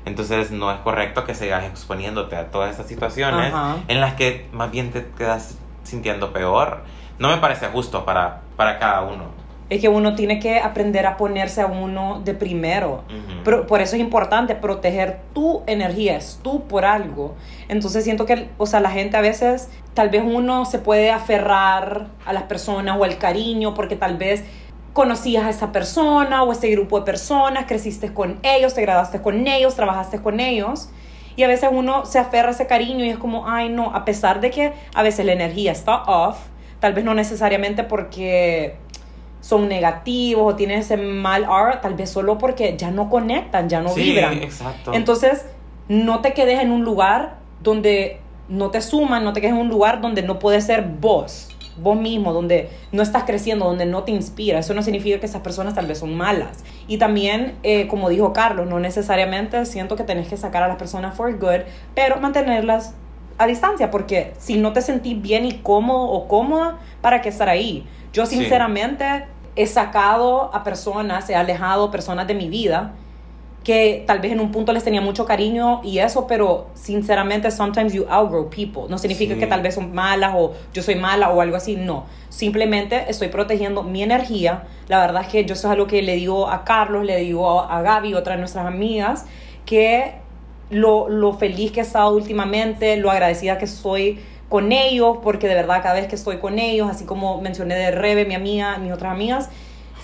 Entonces 0.06 0.50
no 0.50 0.72
es 0.72 0.80
correcto 0.80 1.25
que 1.25 1.36
sigas 1.36 1.63
exponiéndote 1.66 2.36
a 2.38 2.50
todas 2.50 2.72
estas 2.72 2.88
situaciones 2.88 3.54
Ajá. 3.54 3.75
en 3.88 4.01
las 4.01 4.16
que 4.16 4.50
más 4.51 4.72
bien 4.72 4.90
te 4.90 5.06
quedas 5.16 5.60
sintiendo 5.84 6.34
peor. 6.34 6.81
No 7.17 7.29
me 7.29 7.38
parece 7.38 7.67
justo 7.67 8.06
para, 8.06 8.41
para 8.56 8.77
cada 8.79 9.01
uno. 9.03 9.45
Es 9.69 9.81
que 9.81 9.89
uno 9.89 10.13
tiene 10.13 10.39
que 10.39 10.59
aprender 10.59 11.07
a 11.07 11.17
ponerse 11.17 11.62
a 11.62 11.65
uno 11.65 12.21
de 12.23 12.35
primero. 12.35 13.03
Pero 13.44 13.65
por 13.65 13.81
eso 13.81 13.95
es 13.95 14.01
importante 14.01 14.53
proteger 14.53 15.21
tu 15.33 15.63
energía, 15.65 16.17
es 16.17 16.39
tú 16.44 16.67
por 16.67 16.85
algo. 16.85 17.35
Entonces 17.67 18.03
siento 18.03 18.27
que, 18.27 18.50
o 18.59 18.67
sea, 18.67 18.79
la 18.79 18.91
gente 18.91 19.17
a 19.17 19.21
veces, 19.21 19.69
tal 19.95 20.09
vez 20.09 20.21
uno 20.23 20.65
se 20.65 20.77
puede 20.77 21.09
aferrar 21.09 22.07
a 22.25 22.33
las 22.33 22.44
personas 22.44 22.97
o 23.00 23.03
al 23.03 23.17
cariño 23.17 23.73
porque 23.73 23.95
tal 23.95 24.17
vez 24.17 24.44
conocías 24.94 25.45
a 25.45 25.50
esa 25.50 25.71
persona 25.71 26.44
o 26.44 26.51
ese 26.51 26.69
grupo 26.69 27.00
de 27.00 27.06
personas, 27.06 27.65
creciste 27.65 28.13
con 28.13 28.39
ellos, 28.44 28.75
te 28.75 28.81
graduaste 28.81 29.21
con 29.21 29.47
ellos, 29.47 29.75
trabajaste 29.75 30.21
con 30.21 30.39
ellos. 30.39 30.89
Y 31.35 31.44
a 31.44 31.47
veces 31.47 31.69
uno 31.71 32.06
se 32.06 32.19
aferra 32.19 32.50
a 32.50 32.51
ese 32.51 32.67
cariño 32.67 33.03
y 33.03 33.09
es 33.09 33.17
como, 33.17 33.50
ay 33.50 33.69
no, 33.69 33.94
a 33.95 34.06
pesar 34.06 34.41
de 34.41 34.51
que 34.51 34.73
a 34.94 35.03
veces 35.03 35.25
la 35.25 35.33
energía 35.33 35.71
está 35.71 36.03
off, 36.03 36.38
tal 36.86 36.94
vez 36.94 37.04
no 37.04 37.16
necesariamente 37.16 37.84
porque 37.84 38.76
son 39.42 39.68
negativos 39.68 40.54
o 40.54 40.56
tienen 40.56 40.78
ese 40.78 40.98
mal 40.98 41.44
aura, 41.46 41.82
tal 41.82 41.96
vez 41.96 42.12
solo 42.12 42.38
porque 42.38 42.76
ya 42.78 42.92
no 42.92 43.10
conectan, 43.10 43.68
ya 43.70 43.82
no 43.82 43.90
sí, 43.90 44.02
vibran. 44.04 44.44
exacto. 44.44 44.94
Entonces, 44.94 45.48
no 45.88 46.22
te 46.22 46.34
quedes 46.34 46.60
en 46.60 46.70
un 46.70 46.86
lugar 46.86 47.38
donde 47.64 48.20
no 48.50 48.70
te 48.70 48.82
suman, 48.82 49.24
no 49.24 49.34
te 49.34 49.42
quedes 49.42 49.56
en 49.56 49.62
un 49.62 49.70
lugar 49.70 50.00
donde 50.00 50.22
no 50.22 50.38
puedes 50.38 50.64
ser 50.68 50.84
vos, 50.84 51.50
vos 51.82 51.98
mismo, 52.00 52.34
donde 52.34 52.70
no 52.92 53.02
estás 53.02 53.24
creciendo, 53.24 53.66
donde 53.66 53.88
no 53.88 54.04
te 54.04 54.12
inspira. 54.12 54.60
Eso 54.60 54.75
no 54.75 54.84
significa 54.84 55.20
que 55.20 55.25
esas 55.25 55.42
personas 55.42 55.74
tal 55.74 55.88
vez 55.88 55.98
son 55.98 56.15
malas. 56.15 56.63
Y 56.88 57.00
también, 57.00 57.56
eh, 57.63 57.88
como 57.88 58.10
dijo 58.10 58.32
Carlos, 58.32 58.68
no 58.68 58.80
necesariamente 58.80 59.65
siento 59.65 59.96
que 59.96 60.04
tenés 60.04 60.27
que 60.27 60.38
sacar 60.38 60.62
a 60.62 60.68
las 60.68 60.77
personas 60.77 61.18
for 61.18 61.36
good, 61.39 61.65
pero 61.96 62.20
mantenerlas 62.20 62.94
a 63.38 63.48
distancia, 63.48 63.92
porque 63.92 64.34
si 64.38 64.58
no 64.58 64.72
te 64.74 64.82
sentís 64.82 65.22
bien 65.22 65.46
y 65.46 65.54
cómodo 65.60 66.04
o 66.10 66.27
cómoda, 66.27 66.77
¿para 67.01 67.22
qué 67.22 67.30
estar 67.30 67.50
ahí? 67.50 67.86
Yo 68.13 68.25
Sí. 68.25 68.38
sinceramente 68.38 69.25
he 69.56 69.68
sacado 69.68 70.51
a 70.54 70.63
personas, 70.63 71.30
he 71.30 71.36
alejado 71.36 71.92
personas 71.92 72.27
de 72.27 72.34
mi 72.34 72.50
vida 72.50 72.94
que 73.63 74.04
tal 74.06 74.20
vez 74.20 74.32
en 74.32 74.39
un 74.39 74.51
punto 74.51 74.72
les 74.74 74.84
tenía 74.84 75.01
mucho 75.01 75.25
cariño 75.25 75.82
y 75.84 75.98
eso, 75.98 76.27
pero 76.27 76.68
sinceramente 76.75 77.50
sometimes 77.50 77.94
you 77.94 78.06
outgrow 78.10 78.48
people. 78.48 78.84
No 78.89 79.00
significa 79.00 79.34
Sí. 79.34 79.39
que 79.39 79.48
tal 79.48 79.63
vez 79.63 79.74
son 79.74 79.92
malas 79.92 80.34
o 80.38 80.54
yo 80.72 80.84
soy 80.84 80.94
mala 80.96 81.32
o 81.32 81.42
algo 81.42 81.56
así, 81.58 81.75
no. 81.75 82.06
Simplemente 82.30 83.06
estoy 83.10 83.30
protegiendo 83.30 83.82
mi 83.82 84.04
energía. 84.04 84.65
La 84.88 85.00
verdad 85.00 85.24
es 85.24 85.30
que 85.30 85.46
yo 85.46 85.54
eso 85.56 85.68
es 85.68 85.72
algo 85.74 85.88
que 85.88 86.04
le 86.04 86.13
digo 86.15 86.48
a 86.48 86.63
Carlos, 86.63 87.06
le 87.06 87.18
digo 87.18 87.60
a 87.62 87.82
Gaby, 87.82 88.13
otra 88.13 88.34
de 88.36 88.39
nuestras 88.39 88.68
amigas, 88.68 89.25
que 89.65 90.13
lo, 90.75 91.08
lo 91.08 91.34
feliz 91.34 91.72
que 91.72 91.79
he 91.79 91.84
estado 91.84 92.13
últimamente, 92.13 92.98
lo 92.98 93.10
agradecida 93.10 93.58
que 93.58 93.65
soy 93.65 94.20
con 94.50 94.72
ellos, 94.72 95.17
porque 95.24 95.48
de 95.48 95.55
verdad 95.55 95.82
cada 95.82 95.96
vez 95.96 96.08
que 96.08 96.15
estoy 96.15 96.38
con 96.38 96.60
ellos, 96.60 96.89
así 96.89 97.05
como 97.05 97.41
mencioné 97.41 97.75
de 97.75 97.91
Rebe, 97.91 98.25
mi 98.25 98.36
amiga, 98.36 98.77
mis 98.77 98.91
otras 98.91 99.13
amigas, 99.13 99.50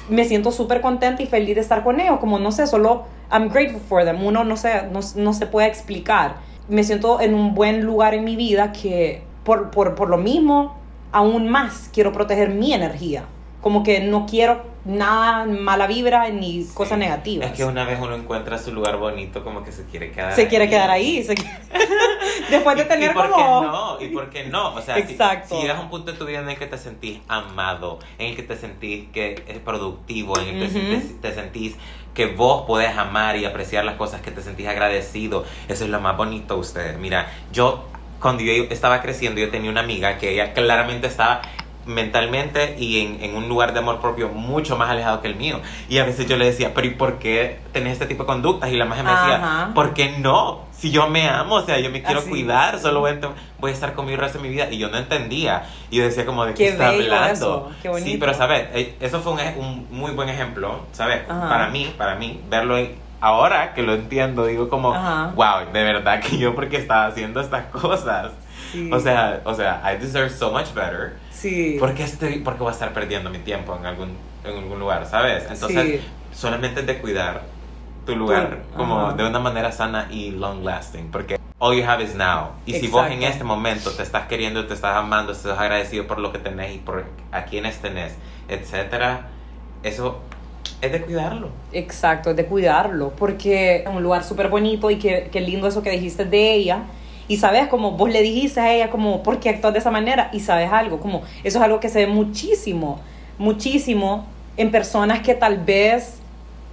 me 0.09 0.23
siento 0.23 0.51
súper 0.51 0.81
contenta 0.81 1.21
y 1.21 1.25
feliz 1.25 1.55
de 1.55 1.61
estar 1.61 1.83
con 1.83 1.99
ellos, 1.99 2.19
como 2.19 2.39
no 2.39 2.51
sé, 2.51 2.67
solo 2.67 3.03
I'm 3.31 3.49
grateful 3.49 3.81
for 3.81 4.03
them, 4.05 4.23
uno 4.23 4.43
no 4.43 4.55
sé, 4.55 4.83
no, 4.91 5.01
no 5.15 5.33
se 5.33 5.45
puede 5.45 5.67
explicar. 5.67 6.35
Me 6.69 6.83
siento 6.83 7.19
en 7.19 7.33
un 7.33 7.53
buen 7.53 7.83
lugar 7.83 8.13
en 8.13 8.23
mi 8.23 8.35
vida 8.35 8.71
que 8.71 9.23
por, 9.43 9.71
por, 9.71 9.95
por 9.95 10.09
lo 10.09 10.17
mismo, 10.17 10.75
aún 11.11 11.49
más 11.49 11.89
quiero 11.91 12.13
proteger 12.13 12.49
mi 12.49 12.73
energía. 12.73 13.25
Como 13.61 13.83
que 13.83 13.99
no 13.99 14.25
quiero 14.25 14.63
nada 14.85 15.45
mala 15.45 15.85
vibra 15.85 16.27
ni 16.29 16.65
cosas 16.73 16.97
negativas. 16.97 17.51
Es 17.51 17.57
que 17.57 17.63
una 17.65 17.85
vez 17.85 17.99
uno 18.01 18.15
encuentra 18.15 18.57
su 18.57 18.73
lugar 18.73 18.97
bonito, 18.97 19.43
como 19.43 19.63
que 19.63 19.71
se 19.71 19.85
quiere 19.85 20.11
quedar 20.11 20.33
se 20.33 20.47
quiere 20.47 20.67
quedar 20.67 20.89
ahí. 20.89 21.23
se 21.23 21.35
Después 22.49 22.75
de 22.75 22.83
¿Y- 22.83 22.87
tener 22.87 23.11
¿Y 23.11 23.13
por 23.13 23.29
como... 23.29 23.61
qué 23.61 23.67
no? 23.67 24.01
¿Y 24.01 24.07
por 24.07 24.29
qué 24.29 24.43
no? 24.45 24.73
O 24.73 24.81
sea, 24.81 24.95
si- 24.95 25.01
Exacto. 25.13 25.55
Si, 25.55 25.61
llegas 25.61 25.77
a 25.77 25.81
un 25.81 25.89
punto 25.89 26.11
de 26.11 26.17
tu 26.17 26.25
vida 26.25 26.39
en 26.39 26.49
el 26.49 26.57
que 26.57 26.65
te 26.65 26.77
sentís 26.77 27.19
amado, 27.27 27.99
en 28.17 28.27
el 28.31 28.35
que 28.35 28.43
te 28.43 28.55
sentís 28.55 29.05
que 29.13 29.43
es 29.47 29.59
productivo, 29.59 30.37
en 30.39 30.47
el 30.47 30.53
que 30.53 30.59
te, 30.67 30.79
Ujú. 30.79 30.89
sentís, 30.91 31.21
te 31.21 31.33
sentís 31.33 31.75
que 32.15 32.25
vos 32.25 32.63
podés 32.65 32.97
amar 32.97 33.37
y 33.37 33.45
apreciar 33.45 33.85
las 33.85 33.95
cosas, 33.95 34.21
que 34.21 34.31
te 34.31 34.41
sentís 34.41 34.67
agradecido, 34.67 35.45
eso 35.69 35.83
es 35.85 35.89
lo 35.89 35.99
más 36.01 36.17
bonito 36.17 36.57
ustedes. 36.57 36.97
Mira, 36.97 37.31
yo 37.53 37.85
cuando 38.19 38.43
yo 38.43 38.51
estaba 38.69 39.01
creciendo, 39.01 39.39
yo 39.39 39.49
tenía 39.49 39.69
una 39.71 39.81
amiga 39.81 40.17
que 40.17 40.31
ella 40.33 40.53
claramente 40.53 41.07
estaba 41.07 41.41
mentalmente 41.85 42.75
y 42.77 43.01
en, 43.01 43.23
en, 43.23 43.35
un 43.35 43.49
lugar 43.49 43.73
de 43.73 43.79
amor 43.79 43.99
propio 43.99 44.29
mucho 44.29 44.77
más 44.77 44.89
alejado 44.89 45.21
que 45.21 45.27
el 45.27 45.35
mío. 45.35 45.59
Y 45.89 45.97
a 45.97 46.05
veces 46.05 46.27
yo 46.27 46.37
le 46.37 46.45
decía, 46.45 46.73
pero 46.73 46.87
¿y 46.87 46.91
por 46.91 47.19
qué 47.19 47.59
tenés 47.71 47.93
este 47.93 48.05
tipo 48.05 48.23
de 48.23 48.27
conductas? 48.27 48.71
Y 48.71 48.77
la 48.77 48.85
magia 48.85 49.03
me 49.03 49.11
decía, 49.11 49.71
¿por 49.73 49.93
qué 49.93 50.17
no? 50.19 50.61
Si 50.71 50.91
yo 50.91 51.07
me 51.07 51.27
amo, 51.27 51.55
o 51.55 51.61
sea, 51.61 51.79
yo 51.79 51.91
me 51.91 52.01
quiero 52.01 52.23
cuidar, 52.23 52.79
solo 52.79 53.01
voy 53.01 53.11
a, 53.11 53.19
voy 53.59 53.71
a, 53.71 53.73
estar 53.73 53.93
conmigo 53.93 54.15
el 54.15 54.21
resto 54.21 54.39
de 54.39 54.47
mi 54.47 54.53
vida. 54.53 54.69
Y 54.71 54.77
yo 54.77 54.89
no 54.89 54.97
entendía. 54.97 55.63
Y 55.89 55.97
yo 55.97 56.03
decía 56.03 56.25
como, 56.25 56.45
¿de 56.45 56.53
qué, 56.53 56.69
está 56.69 56.89
hablando? 56.89 57.71
Qué 57.81 57.89
bonito. 57.89 58.09
Sí, 58.09 58.17
pero 58.17 58.33
sabes, 58.33 58.67
eh, 58.73 58.95
eso 58.99 59.19
fue 59.21 59.33
un, 59.33 59.39
un, 59.57 59.87
muy 59.91 60.11
buen 60.11 60.29
ejemplo, 60.29 60.81
¿sabes? 60.91 61.21
Para 61.27 61.67
mí, 61.67 61.93
para 61.97 62.15
mí, 62.15 62.41
verlo 62.49 62.77
ahora 63.21 63.73
que 63.73 63.83
lo 63.83 63.93
entiendo, 63.93 64.45
digo 64.45 64.67
como, 64.67 64.91
wow, 65.35 65.71
de 65.71 65.83
verdad 65.83 66.19
que 66.19 66.37
yo 66.37 66.53
porque 66.55 66.77
estaba 66.77 67.05
haciendo 67.05 67.39
estas 67.39 67.65
cosas. 67.67 68.33
O 68.91 68.99
sea, 68.99 69.41
o 69.45 69.53
sea, 69.53 69.81
I 69.85 69.97
deserve 69.97 70.29
so 70.29 70.51
much 70.51 70.73
better. 70.73 71.17
Sí. 71.41 71.77
Porque 71.79 72.03
estoy, 72.03 72.37
porque 72.39 72.59
voy 72.59 72.69
a 72.69 72.73
estar 72.73 72.93
perdiendo 72.93 73.31
mi 73.31 73.39
tiempo 73.39 73.75
en 73.75 73.87
algún, 73.87 74.15
en 74.43 74.57
algún 74.57 74.79
lugar, 74.79 75.07
¿sabes? 75.07 75.43
Entonces, 75.49 76.01
solamente 76.31 76.83
de 76.83 76.99
cuidar 76.99 77.41
tu 78.05 78.15
lugar 78.15 78.59
como 78.75 79.13
de 79.13 79.25
una 79.25 79.39
manera 79.39 79.71
sana 79.71 80.07
y 80.11 80.31
long 80.31 80.63
lasting, 80.63 81.09
porque 81.09 81.39
all 81.57 81.75
you 81.75 81.83
have 81.83 82.03
is 82.03 82.13
now. 82.13 82.51
Y 82.67 82.73
si 82.73 82.87
vos 82.87 83.09
en 83.09 83.23
este 83.23 83.43
momento 83.43 83.89
te 83.89 84.03
estás 84.03 84.27
queriendo, 84.27 84.67
te 84.67 84.75
estás 84.75 84.95
amando, 84.95 85.31
estás 85.31 85.57
agradecido 85.57 86.05
por 86.05 86.19
lo 86.19 86.31
que 86.31 86.37
tenés 86.37 86.75
y 86.75 86.77
por 86.77 87.05
a 87.31 87.45
quienes 87.45 87.79
tenés, 87.81 88.13
etcétera, 88.47 89.29
eso 89.81 90.19
es 90.79 90.91
de 90.91 91.01
cuidarlo. 91.01 91.49
Exacto, 91.71 92.29
es 92.29 92.35
de 92.35 92.45
cuidarlo, 92.45 93.13
porque 93.17 93.77
es 93.77 93.87
un 93.87 94.03
lugar 94.03 94.23
súper 94.23 94.49
bonito 94.49 94.91
y 94.91 94.97
qué, 94.97 95.29
qué 95.31 95.41
lindo 95.41 95.67
eso 95.67 95.81
que 95.81 95.89
dijiste 95.89 96.23
de 96.23 96.53
ella 96.53 96.83
y 97.27 97.37
sabes, 97.37 97.67
como 97.67 97.91
vos 97.91 98.09
le 98.09 98.21
dijiste 98.21 98.59
a 98.59 98.73
ella, 98.73 98.89
como, 98.89 99.23
¿por 99.23 99.39
qué 99.39 99.49
actúas 99.49 99.73
de 99.73 99.79
esa 99.79 99.91
manera? 99.91 100.29
Y 100.33 100.39
sabes 100.41 100.71
algo, 100.71 100.99
como, 100.99 101.21
eso 101.43 101.57
es 101.57 101.63
algo 101.63 101.79
que 101.79 101.89
se 101.89 102.05
ve 102.05 102.11
muchísimo, 102.11 102.99
muchísimo 103.37 104.25
en 104.57 104.71
personas 104.71 105.21
que 105.21 105.33
tal 105.33 105.57
vez 105.57 106.19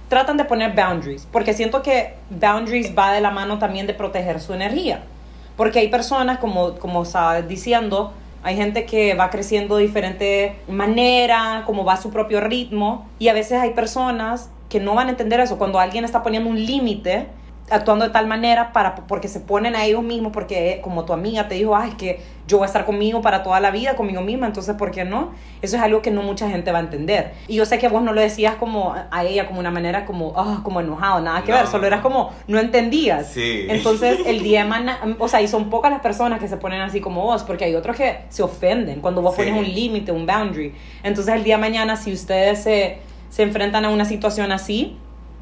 tratan 0.09 0.37
de 0.37 0.45
poner 0.45 0.75
boundaries, 0.75 1.27
porque 1.31 1.53
siento 1.53 1.81
que 1.81 2.15
boundaries 2.29 2.97
va 2.97 3.13
de 3.13 3.21
la 3.21 3.31
mano 3.31 3.59
también 3.59 3.87
de 3.87 3.93
proteger 3.93 4.41
su 4.41 4.53
energía, 4.53 5.03
porque 5.55 5.79
hay 5.79 5.87
personas, 5.89 6.39
como, 6.39 6.75
como 6.75 7.03
estaba 7.03 7.41
diciendo, 7.41 8.13
hay 8.41 8.55
gente 8.55 8.85
que 8.85 9.13
va 9.15 9.29
creciendo 9.29 9.75
de 9.75 9.83
diferente 9.83 10.55
manera, 10.67 11.63
como 11.65 11.83
va 11.83 11.93
a 11.93 12.01
su 12.01 12.09
propio 12.09 12.39
ritmo, 12.39 13.05
y 13.19 13.27
a 13.27 13.33
veces 13.33 13.59
hay 13.59 13.71
personas 13.71 14.49
que 14.69 14.79
no 14.79 14.95
van 14.95 15.07
a 15.07 15.09
entender 15.11 15.39
eso. 15.39 15.57
Cuando 15.57 15.79
alguien 15.79 16.05
está 16.05 16.23
poniendo 16.23 16.49
un 16.49 16.63
límite, 16.63 17.27
actuando 17.71 18.05
de 18.05 18.11
tal 18.11 18.27
manera 18.27 18.71
para 18.73 18.95
porque 18.95 19.27
se 19.27 19.39
ponen 19.39 19.75
a 19.75 19.85
ellos 19.85 20.03
mismos 20.03 20.31
porque 20.31 20.79
como 20.83 21.05
tu 21.05 21.13
amiga 21.13 21.47
te 21.47 21.55
dijo 21.55 21.75
ay 21.75 21.89
es 21.89 21.95
que 21.95 22.21
yo 22.47 22.57
voy 22.57 22.65
a 22.65 22.67
estar 22.67 22.85
conmigo 22.85 23.21
para 23.21 23.43
toda 23.43 23.59
la 23.59 23.71
vida 23.71 23.95
conmigo 23.95 24.21
misma 24.21 24.47
entonces 24.47 24.75
por 24.75 24.91
qué 24.91 25.05
no 25.05 25.31
eso 25.61 25.75
es 25.75 25.81
algo 25.81 26.01
que 26.01 26.09
no 26.11 26.23
mucha 26.23 26.49
gente 26.49 26.71
va 26.71 26.79
a 26.79 26.81
entender. 26.81 27.33
Y 27.47 27.55
yo 27.55 27.65
sé 27.65 27.79
que 27.79 27.89
vos 27.89 28.01
no 28.01 28.13
lo 28.13 28.21
decías 28.21 28.55
como 28.55 28.95
a 29.11 29.23
ella 29.23 29.45
como 29.45 29.59
una 29.59 29.71
manera 29.71 30.05
como 30.05 30.33
ah, 30.35 30.61
como 30.63 30.79
enojado 30.79 31.21
nada 31.21 31.43
que 31.43 31.51
ver 31.51 31.67
solo 31.67 31.85
eras 31.85 32.01
como 32.01 32.31
no 32.47 32.59
entendías. 32.59 33.27
Sí. 33.27 33.65
entonces 33.69 34.19
el 34.25 34.41
día 34.41 34.65
de 34.65 35.15
o 35.19 35.27
sea 35.27 35.41
y 35.41 35.47
son 35.47 35.69
pocas 35.69 35.91
las 35.91 36.01
personas 36.01 36.39
que 36.39 36.47
se 36.47 36.57
ponen 36.57 36.81
así 36.81 37.01
como 37.01 37.23
vos 37.23 37.43
porque 37.43 37.65
hay 37.65 37.75
otros 37.75 37.95
que 37.95 38.21
se 38.29 38.43
ofenden 38.43 39.01
cuando 39.01 39.21
vos 39.21 39.35
pones 39.35 39.53
un 39.53 39.65
límite 39.65 40.11
un 40.11 40.25
boundary. 40.25 40.73
Entonces 41.03 41.33
el 41.35 41.43
día 41.43 41.55
de 41.55 41.61
mañana 41.61 41.95
si 41.95 42.13
ustedes 42.13 42.63
se 42.63 42.97
se 43.29 43.43
enfrentan 43.43 43.85
a 43.85 43.89
una 43.89 44.05
situación 44.05 44.51
así 44.51 44.97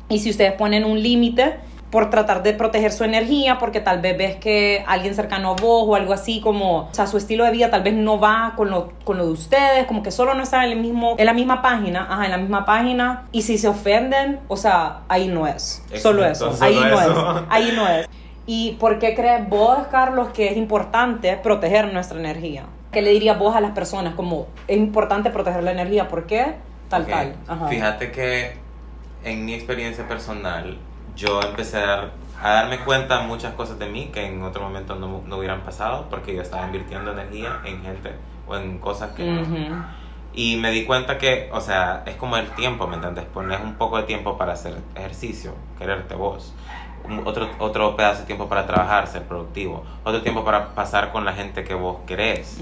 y 0.09 0.19
si 0.19 0.29
ustedes 0.29 0.53
ponen 0.53 0.85
un 0.85 1.01
límite 1.01 1.55
por 1.91 2.09
tratar 2.09 2.43
de 2.43 2.53
proteger 2.53 2.91
su 2.91 3.03
energía, 3.03 3.57
porque 3.59 3.79
tal 3.79 4.01
vez 4.01 4.17
ves 4.17 4.35
que 4.35 4.83
alguien 4.87 5.15
cercano 5.15 5.51
a 5.51 5.53
vos 5.53 5.83
o 5.87 5.95
algo 5.95 6.13
así, 6.13 6.41
como, 6.41 6.79
o 6.79 6.93
sea, 6.93 7.07
su 7.07 7.17
estilo 7.17 7.45
de 7.45 7.51
vida 7.51 7.69
tal 7.69 7.83
vez 7.83 7.93
no 7.93 8.19
va 8.19 8.53
con 8.57 8.69
lo, 8.69 8.91
con 9.05 9.17
lo 9.17 9.25
de 9.25 9.31
ustedes, 9.31 9.85
como 9.85 10.03
que 10.03 10.11
solo 10.11 10.33
no 10.33 10.43
están 10.43 10.65
en, 10.65 10.71
el 10.71 10.79
mismo, 10.79 11.15
en 11.17 11.25
la 11.25 11.33
misma 11.33 11.61
página, 11.61 12.07
ajá, 12.09 12.25
en 12.25 12.31
la 12.31 12.37
misma 12.37 12.65
página, 12.65 13.27
y 13.31 13.43
si 13.43 13.57
se 13.57 13.69
ofenden, 13.69 14.39
o 14.49 14.57
sea, 14.57 14.99
ahí 15.07 15.27
no 15.27 15.47
es, 15.47 15.83
solo 15.95 16.25
eso, 16.25 16.53
ahí 16.59 16.75
no 16.75 17.01
es, 17.01 17.09
ahí 17.49 17.73
no 17.75 17.87
es. 17.87 18.07
¿Y 18.45 18.73
por 18.79 18.99
qué 18.99 19.13
crees 19.13 19.47
vos, 19.49 19.87
Carlos, 19.91 20.29
que 20.29 20.49
es 20.49 20.57
importante 20.57 21.35
proteger 21.37 21.91
nuestra 21.93 22.17
energía? 22.17 22.63
¿Qué 22.91 23.01
le 23.01 23.11
dirías 23.11 23.37
vos 23.37 23.55
a 23.55 23.61
las 23.61 23.71
personas? 23.71 24.15
Como, 24.15 24.47
es 24.67 24.77
importante 24.77 25.29
proteger 25.29 25.63
la 25.63 25.71
energía, 25.71 26.07
¿por 26.07 26.25
qué? 26.25 26.55
Tal, 26.89 27.05
tal. 27.05 27.35
Fíjate 27.69 28.11
que 28.11 28.53
en 29.25 29.45
mi 29.45 29.53
experiencia 29.53 30.07
personal, 30.07 30.77
yo 31.17 31.41
empecé 31.41 31.79
a, 31.79 32.11
darme 32.41 32.79
cuenta 32.79 33.21
muchas 33.21 33.53
cosas 33.55 33.79
de 33.79 33.87
mí 33.87 34.09
que 34.13 34.25
en 34.25 34.43
otro 34.43 34.61
momento 34.61 34.95
no, 34.95 35.23
no, 35.25 35.37
hubieran 35.37 35.61
pasado 35.61 36.05
porque 36.09 36.35
yo 36.35 36.41
estaba 36.41 36.65
invirtiendo 36.65 37.11
energía 37.11 37.59
en 37.65 37.81
gente 37.81 38.11
o 38.47 38.55
en 38.55 38.77
cosas 38.77 39.11
que 39.11 39.25
no. 39.25 39.97
Y 40.33 40.57
me 40.57 40.69
di 40.69 40.85
cuenta 40.85 41.17
que, 41.17 41.49
o 41.51 41.59
sea, 41.59 42.03
es 42.05 42.15
como 42.15 42.37
el 42.37 42.47
tiempo, 42.51 42.85
¿me 42.85 42.95
entiendes? 42.95 43.25
Pones 43.25 43.59
un 43.59 43.73
poco 43.73 43.97
de 43.97 44.03
tiempo 44.03 44.37
para 44.37 44.53
hacer 44.53 44.75
ejercicio, 44.95 45.55
quererte 45.79 46.13
vos. 46.13 46.53
Otro, 47.25 47.49
otro 47.57 47.95
pedazo 47.95 48.19
de 48.19 48.25
tiempo 48.27 48.47
para 48.47 48.67
trabajar, 48.67 49.07
ser 49.07 49.23
productivo. 49.23 49.83
Otro 50.03 50.21
tiempo 50.21 50.45
para 50.45 50.75
pasar 50.75 51.11
con 51.11 51.25
la 51.25 51.33
gente 51.33 51.63
que 51.63 51.73
vos 51.73 51.97
querés. 52.05 52.59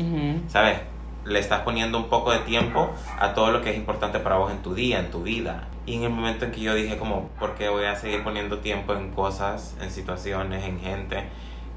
¿Sabes? 0.47 0.79
Le 1.25 1.39
estás 1.39 1.61
poniendo 1.61 1.97
un 1.97 2.07
poco 2.07 2.31
de 2.31 2.39
tiempo 2.39 2.93
a 3.19 3.33
todo 3.33 3.51
lo 3.51 3.61
que 3.61 3.71
es 3.71 3.77
importante 3.77 4.19
para 4.19 4.37
vos 4.37 4.51
en 4.51 4.61
tu 4.61 4.75
día, 4.75 4.99
en 4.99 5.09
tu 5.11 5.23
vida. 5.23 5.67
Y 5.87 5.95
en 5.95 6.03
el 6.03 6.09
momento 6.09 6.45
en 6.45 6.51
que 6.51 6.61
yo 6.61 6.73
dije 6.75 6.97
como, 6.97 7.29
¿por 7.39 7.55
qué 7.55 7.69
voy 7.69 7.85
a 7.85 7.95
seguir 7.95 8.23
poniendo 8.23 8.59
tiempo 8.59 8.93
en 8.93 9.11
cosas, 9.11 9.75
en 9.81 9.89
situaciones, 9.91 10.63
en 10.63 10.79
gente 10.79 11.23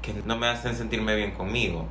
que 0.01 0.13
no 0.25 0.37
me 0.37 0.47
hacen 0.47 0.75
sentirme 0.75 1.15
bien 1.15 1.31
conmigo? 1.31 1.87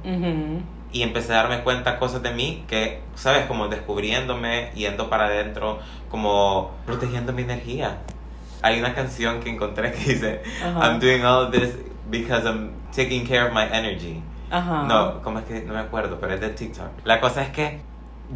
Y 0.93 1.03
empecé 1.03 1.33
a 1.35 1.43
darme 1.43 1.63
cuenta 1.63 1.99
cosas 1.99 2.23
de 2.23 2.31
mí 2.33 2.65
que, 2.67 3.01
¿sabes? 3.15 3.47
Como 3.47 3.69
descubriéndome, 3.69 4.71
yendo 4.75 5.11
para 5.11 5.27
adentro, 5.27 5.81
como 6.11 6.71
protegiendo 6.87 7.33
mi 7.33 7.43
energía. 7.43 7.99
Hay 8.63 8.79
una 8.81 8.95
canción 8.95 9.41
que 9.41 9.51
encontré 9.51 9.93
que 9.93 9.99
dice, 9.99 10.43
I'm 10.63 10.99
doing 10.99 11.25
all 11.25 11.51
this 11.51 11.77
because 12.11 12.45
I'm 12.49 12.71
taking 12.95 13.27
care 13.27 13.47
of 13.47 13.53
my 13.53 13.65
energy. 13.71 14.23
No, 14.51 15.23
¿cómo 15.23 15.41
es 15.41 15.45
que? 15.45 15.63
No 15.63 15.75
me 15.75 15.81
acuerdo, 15.81 16.19
pero 16.21 16.35
es 16.35 16.41
de 16.41 16.51
TikTok. 16.51 17.05
La 17.05 17.21
cosa 17.21 17.43
es 17.43 17.51
que 17.51 17.81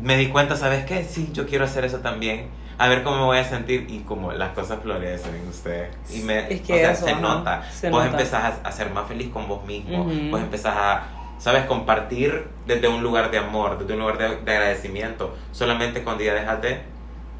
me 0.00 0.16
di 0.16 0.28
cuenta, 0.28 0.56
¿sabes 0.56 0.84
qué? 0.84 1.04
Sí, 1.04 1.30
yo 1.32 1.46
quiero 1.46 1.64
hacer 1.64 1.84
eso 1.84 1.98
también 1.98 2.48
a 2.78 2.88
ver 2.88 3.02
cómo 3.02 3.16
me 3.16 3.24
voy 3.24 3.38
a 3.38 3.44
sentir 3.44 3.86
y 3.88 4.00
como 4.00 4.32
las 4.32 4.50
cosas 4.54 4.80
florecen 4.82 5.34
en 5.36 5.48
usted. 5.48 5.90
Y 6.10 6.20
me, 6.20 6.52
es 6.52 6.62
que 6.62 6.94
se 6.96 7.14
nota. 7.14 7.62
vos 7.90 8.04
empezás 8.04 8.54
a, 8.62 8.72
ser 8.72 8.90
más 8.90 9.06
feliz 9.06 9.30
con 9.30 9.46
vos 9.46 9.64
mismo. 9.64 10.04
Vos 10.04 10.40
empezás 10.40 10.74
a, 10.76 11.02
¿sabes? 11.38 11.64
Compartir 11.66 12.48
desde 12.66 12.88
un 12.88 13.02
lugar 13.02 13.30
de 13.30 13.38
amor, 13.38 13.78
desde 13.78 13.92
un 13.94 14.00
lugar 14.00 14.18
de, 14.18 14.24
agradecimiento. 14.52 15.36
Solamente 15.52 16.02
cuando 16.02 16.24
ya 16.24 16.34
dejas 16.34 16.60
de 16.62 16.82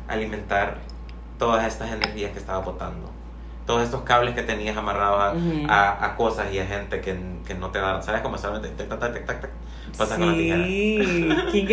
alimentar 0.06 0.76
todas 1.38 1.66
estas 1.66 1.90
energías 1.90 2.30
que 2.30 2.38
estaba 2.38 2.60
botando. 2.60 3.10
Todos 3.66 3.82
estos 3.82 4.02
cables 4.02 4.34
que 4.34 4.42
tenías 4.42 4.76
amarrados 4.76 5.38
a, 5.68 6.04
a, 6.04 6.16
cosas 6.16 6.52
y 6.52 6.58
a 6.58 6.66
gente 6.66 7.00
que, 7.00 7.16
que 7.46 7.54
no 7.54 7.70
te 7.70 7.78
dan, 7.78 8.02
¿sabes? 8.02 8.20
Como 8.20 8.36
solamente 8.36 8.84
pasa 9.96 10.16
con 10.16 10.28
la 10.28 10.34
tijera. 10.34 10.66
y 11.52 11.66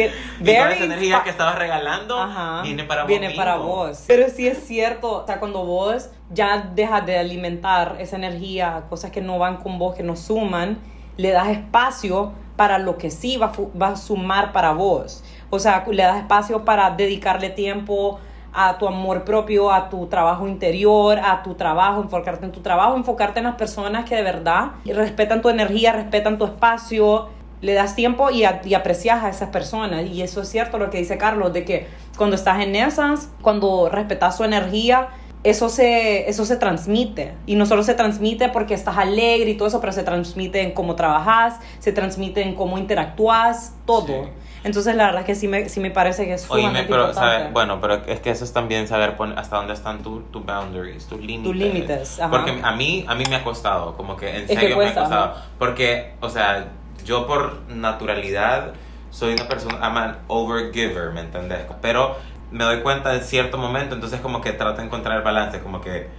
toda 0.44 0.72
esa 0.72 0.84
energía 0.84 1.22
que 1.24 1.30
estabas 1.30 1.58
regalando 1.58 2.18
viene 2.64 2.84
para 2.84 3.04
vos. 3.04 3.08
Viene 3.08 3.32
para 3.32 3.56
vos. 3.56 4.04
Pero 4.08 4.30
sí 4.30 4.48
es 4.48 4.60
cierto, 4.66 5.24
o 5.24 5.26
sea, 5.26 5.40
cuando 5.40 5.66
vos 5.66 6.10
ya 6.32 6.72
dejas 6.76 7.06
de 7.06 7.18
alimentar 7.18 7.98
esa 8.00 8.18
energía, 8.18 8.84
cosas 8.90 9.12
que 9.12 9.22
no 9.22 9.40
van 9.40 9.58
con 9.58 9.80
vos, 9.80 9.96
que 9.96 10.04
no 10.04 10.16
suman, 10.16 10.78
le 11.18 11.32
das 11.32 11.50
espacio 11.50 12.34
para 12.56 12.78
lo 12.78 12.98
que 12.98 13.10
sí 13.10 13.38
va, 13.38 13.52
va 13.82 13.90
a 13.90 13.96
sumar 13.96 14.52
para 14.52 14.74
vos. 14.74 15.24
O 15.50 15.60
sea, 15.60 15.86
le 15.90 16.04
das 16.04 16.18
espacio 16.18 16.66
para 16.66 16.92
dedicarle 16.92 17.50
tiempo 17.50 18.20
a 18.54 18.78
tu 18.78 18.88
amor 18.88 19.24
propio, 19.24 19.72
a 19.72 19.90
tu 19.90 20.08
trabajo 20.08 20.48
interior, 20.48 21.20
a 21.20 21.44
tu 21.44 21.56
trabajo, 21.56 22.02
enfocarte 22.02 22.46
en 22.46 22.52
tu 22.52 22.62
trabajo, 22.62 22.96
enfocarte 22.96 23.40
en 23.40 23.46
las 23.46 23.56
personas 23.56 24.06
que 24.06 24.16
de 24.16 24.24
verdad 24.24 24.72
respetan 24.86 25.42
tu 25.42 25.50
energía, 25.50 25.94
respetan 25.94 26.38
tu 26.38 26.46
espacio, 26.46 27.30
le 27.62 27.74
das 27.74 27.96
tiempo 27.96 28.30
y, 28.32 28.44
aprecias 28.44 29.24
a 29.24 29.30
esas 29.30 29.50
personas. 29.50 30.06
Y 30.06 30.22
eso 30.22 30.42
es 30.42 30.50
cierto 30.50 30.78
lo 30.78 30.90
que 30.90 30.98
dice 30.98 31.18
Carlos, 31.18 31.54
de 31.54 31.66
que 31.66 31.88
cuando 32.18 32.36
estás 32.36 32.62
en 32.62 32.76
esas, 32.76 33.30
cuando 33.42 33.90
respetas 33.90 34.38
su 34.38 34.44
energía, 34.44 35.10
eso 35.44 35.70
se, 35.70 36.30
eso 36.30 36.46
se 36.46 36.58
transmite. 36.58 37.34
Y 37.46 37.56
no 37.56 37.66
solo 37.66 37.84
se 37.84 37.94
transmite 37.94 38.50
porque 38.50 38.74
estás 38.74 38.98
alegre 38.98 39.52
y 39.52 39.56
todo 39.56 39.68
eso, 39.68 39.80
pero 39.80 39.94
se 39.94 40.04
transmite 40.04 40.62
en 40.62 40.72
cómo 40.72 40.96
trabajas, 40.96 41.60
se 41.80 41.92
transmite 41.92 42.42
en 42.42 42.56
cómo 42.56 42.78
interactúas, 42.78 43.74
todo. 43.86 44.30
Entonces, 44.64 44.96
la 44.96 45.06
verdad 45.06 45.22
es 45.22 45.28
que 45.28 45.36
sí 45.36 45.48
me, 45.48 45.70
sí 45.70 45.80
me 45.80 45.90
parece 45.90 46.26
que 46.26 46.34
es 46.34 46.46
Oye, 46.50 46.70
pero, 46.88 47.12
bueno, 47.54 47.80
pero 47.80 48.02
es 48.06 48.20
que 48.20 48.30
eso 48.30 48.44
es 48.44 48.52
también 48.52 48.88
saber 48.90 49.16
hasta 49.38 49.56
dónde 49.56 49.74
están 49.74 50.04
tus 50.04 50.30
tu 50.32 50.42
boundaries, 50.42 51.08
tus 51.08 51.20
límites. 51.20 51.44
Tus 51.44 51.56
límites, 51.56 52.22
Porque 52.30 52.60
a 52.62 52.72
mí, 52.74 53.06
a 53.08 53.16
mí 53.16 53.24
me 53.30 53.38
ha 53.38 53.44
costado, 53.44 53.96
como 53.96 54.18
que 54.18 54.36
en 54.36 54.48
serio 54.48 54.78
me 54.78 54.88
ha 54.88 54.94
costado. 54.94 55.36
Porque, 55.58 56.14
o 56.20 56.30
sea, 56.30 56.68
yo 57.06 57.26
por 57.26 57.62
naturalidad 57.70 58.74
soy 59.12 59.34
una 59.34 59.48
persona, 59.48 59.80
I'm 59.82 59.98
an 59.98 60.18
overgiver, 60.28 61.12
¿me 61.14 61.22
entendés? 61.22 61.66
Pero 61.82 62.18
me 62.52 62.64
doy 62.64 62.82
cuenta 62.82 63.14
en 63.16 63.22
cierto 63.22 63.58
momento, 63.58 63.96
entonces 63.96 64.22
como 64.22 64.42
que 64.42 64.54
trato 64.54 64.78
de 64.78 64.88
encontrar 64.88 65.18
el 65.18 65.24
balance, 65.24 65.60
como 65.62 65.82
que, 65.82 66.10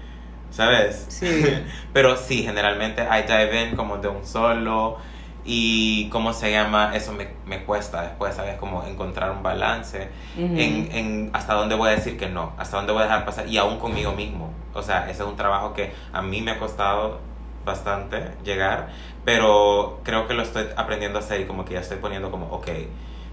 ¿sabes? 0.51 1.07
Sí. 1.09 1.45
Pero 1.93 2.17
sí, 2.17 2.43
generalmente 2.43 3.03
I 3.03 3.23
dive 3.23 3.69
in 3.69 3.77
como 3.77 3.99
de 3.99 4.09
un 4.09 4.25
solo 4.27 4.99
y 5.45 6.09
cómo 6.11 6.33
se 6.33 6.51
llama, 6.53 6.95
eso 6.95 7.13
me, 7.13 7.29
me 7.47 7.65
cuesta 7.65 8.03
después, 8.03 8.35
¿sabes? 8.35 8.57
Como 8.59 8.85
encontrar 8.85 9.31
un 9.31 9.43
balance 9.43 10.09
en, 10.37 10.89
en 10.93 11.31
hasta 11.33 11.55
dónde 11.55 11.75
voy 11.75 11.89
a 11.89 11.93
decir 11.93 12.19
que 12.19 12.29
no, 12.29 12.53
hasta 12.59 12.77
dónde 12.77 12.93
voy 12.93 13.03
a 13.03 13.05
dejar 13.05 13.25
pasar 13.25 13.49
y 13.49 13.57
aún 13.59 13.79
conmigo 13.79 14.13
mismo. 14.13 14.53
O 14.75 14.83
sea, 14.83 15.11
ese 15.11 15.23
es 15.23 15.29
un 15.29 15.37
trabajo 15.37 15.73
que 15.75 15.93
a 16.13 16.23
mí 16.23 16.43
me 16.43 16.53
ha 16.53 16.59
costado 16.59 17.21
bastante 17.65 18.33
llegar, 18.45 18.89
pero 19.25 20.01
creo 20.05 20.27
que 20.27 20.35
lo 20.35 20.43
estoy 20.43 20.67
aprendiendo 20.77 21.19
a 21.19 21.23
hacer 21.23 21.41
y 21.41 21.45
como 21.47 21.65
que 21.65 21.75
ya 21.75 21.81
estoy 21.81 21.99
poniendo 21.99 22.31
como, 22.31 22.47
ok, 22.47 22.69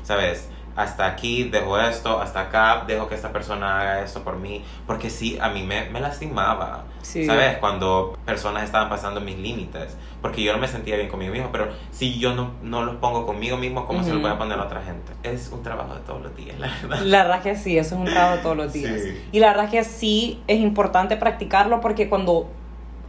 ¿sabes? 0.04 0.50
Hasta 0.78 1.08
aquí 1.08 1.46
dejo 1.46 1.80
esto, 1.80 2.22
hasta 2.22 2.42
acá 2.42 2.84
dejo 2.86 3.10
que 3.10 3.16
esta 3.16 3.34
persona 3.34 3.82
haga 3.82 4.04
esto 4.04 4.24
por 4.24 4.38
mí, 4.38 4.64
porque 4.86 5.10
sí, 5.10 5.36
a 5.42 5.50
mí 5.50 5.64
me, 5.64 5.90
me 5.90 6.00
lastimaba, 6.00 6.84
¿sabes? 7.02 7.58
Cuando 7.58 8.16
personas 8.26 8.64
estaban 8.64 8.88
pasando 8.88 9.20
mis 9.20 9.40
límites, 9.40 9.98
porque 10.22 10.44
yo 10.44 10.54
no 10.54 10.60
me 10.60 10.68
sentía 10.68 10.96
bien 10.96 11.10
conmigo 11.10 11.34
mismo, 11.34 11.50
pero 11.52 11.70
si 11.92 12.20
yo 12.20 12.36
no, 12.36 12.52
no 12.62 12.84
los 12.84 12.98
pongo 12.98 13.26
conmigo 13.26 13.58
mismo, 13.58 13.88
¿cómo 13.88 14.04
se 14.04 14.14
los 14.14 14.22
voy 14.22 14.30
a 14.30 14.38
poner 14.38 14.60
a 14.60 14.66
otra 14.66 14.84
gente? 14.84 15.14
Es 15.24 15.50
un 15.52 15.64
trabajo 15.64 15.96
de 15.96 16.02
todos 16.02 16.22
los 16.22 16.36
días, 16.36 16.60
la 16.60 16.68
verdad. 16.68 17.00
La 17.02 17.24
verdad 17.24 17.42
que 17.42 17.56
sí, 17.56 17.76
eso 17.76 17.96
es 17.96 18.02
un 18.02 18.06
trabajo 18.06 18.38
de 18.38 18.44
todos 18.44 18.58
los 18.58 18.72
días. 18.72 19.02
Y 19.32 19.40
la 19.40 19.48
verdad 19.48 19.72
que 19.72 19.84
sí 19.84 20.44
es 20.46 20.60
importante 20.60 21.18
practicarlo 21.18 21.82
porque 21.82 22.08
cuando, 22.08 22.52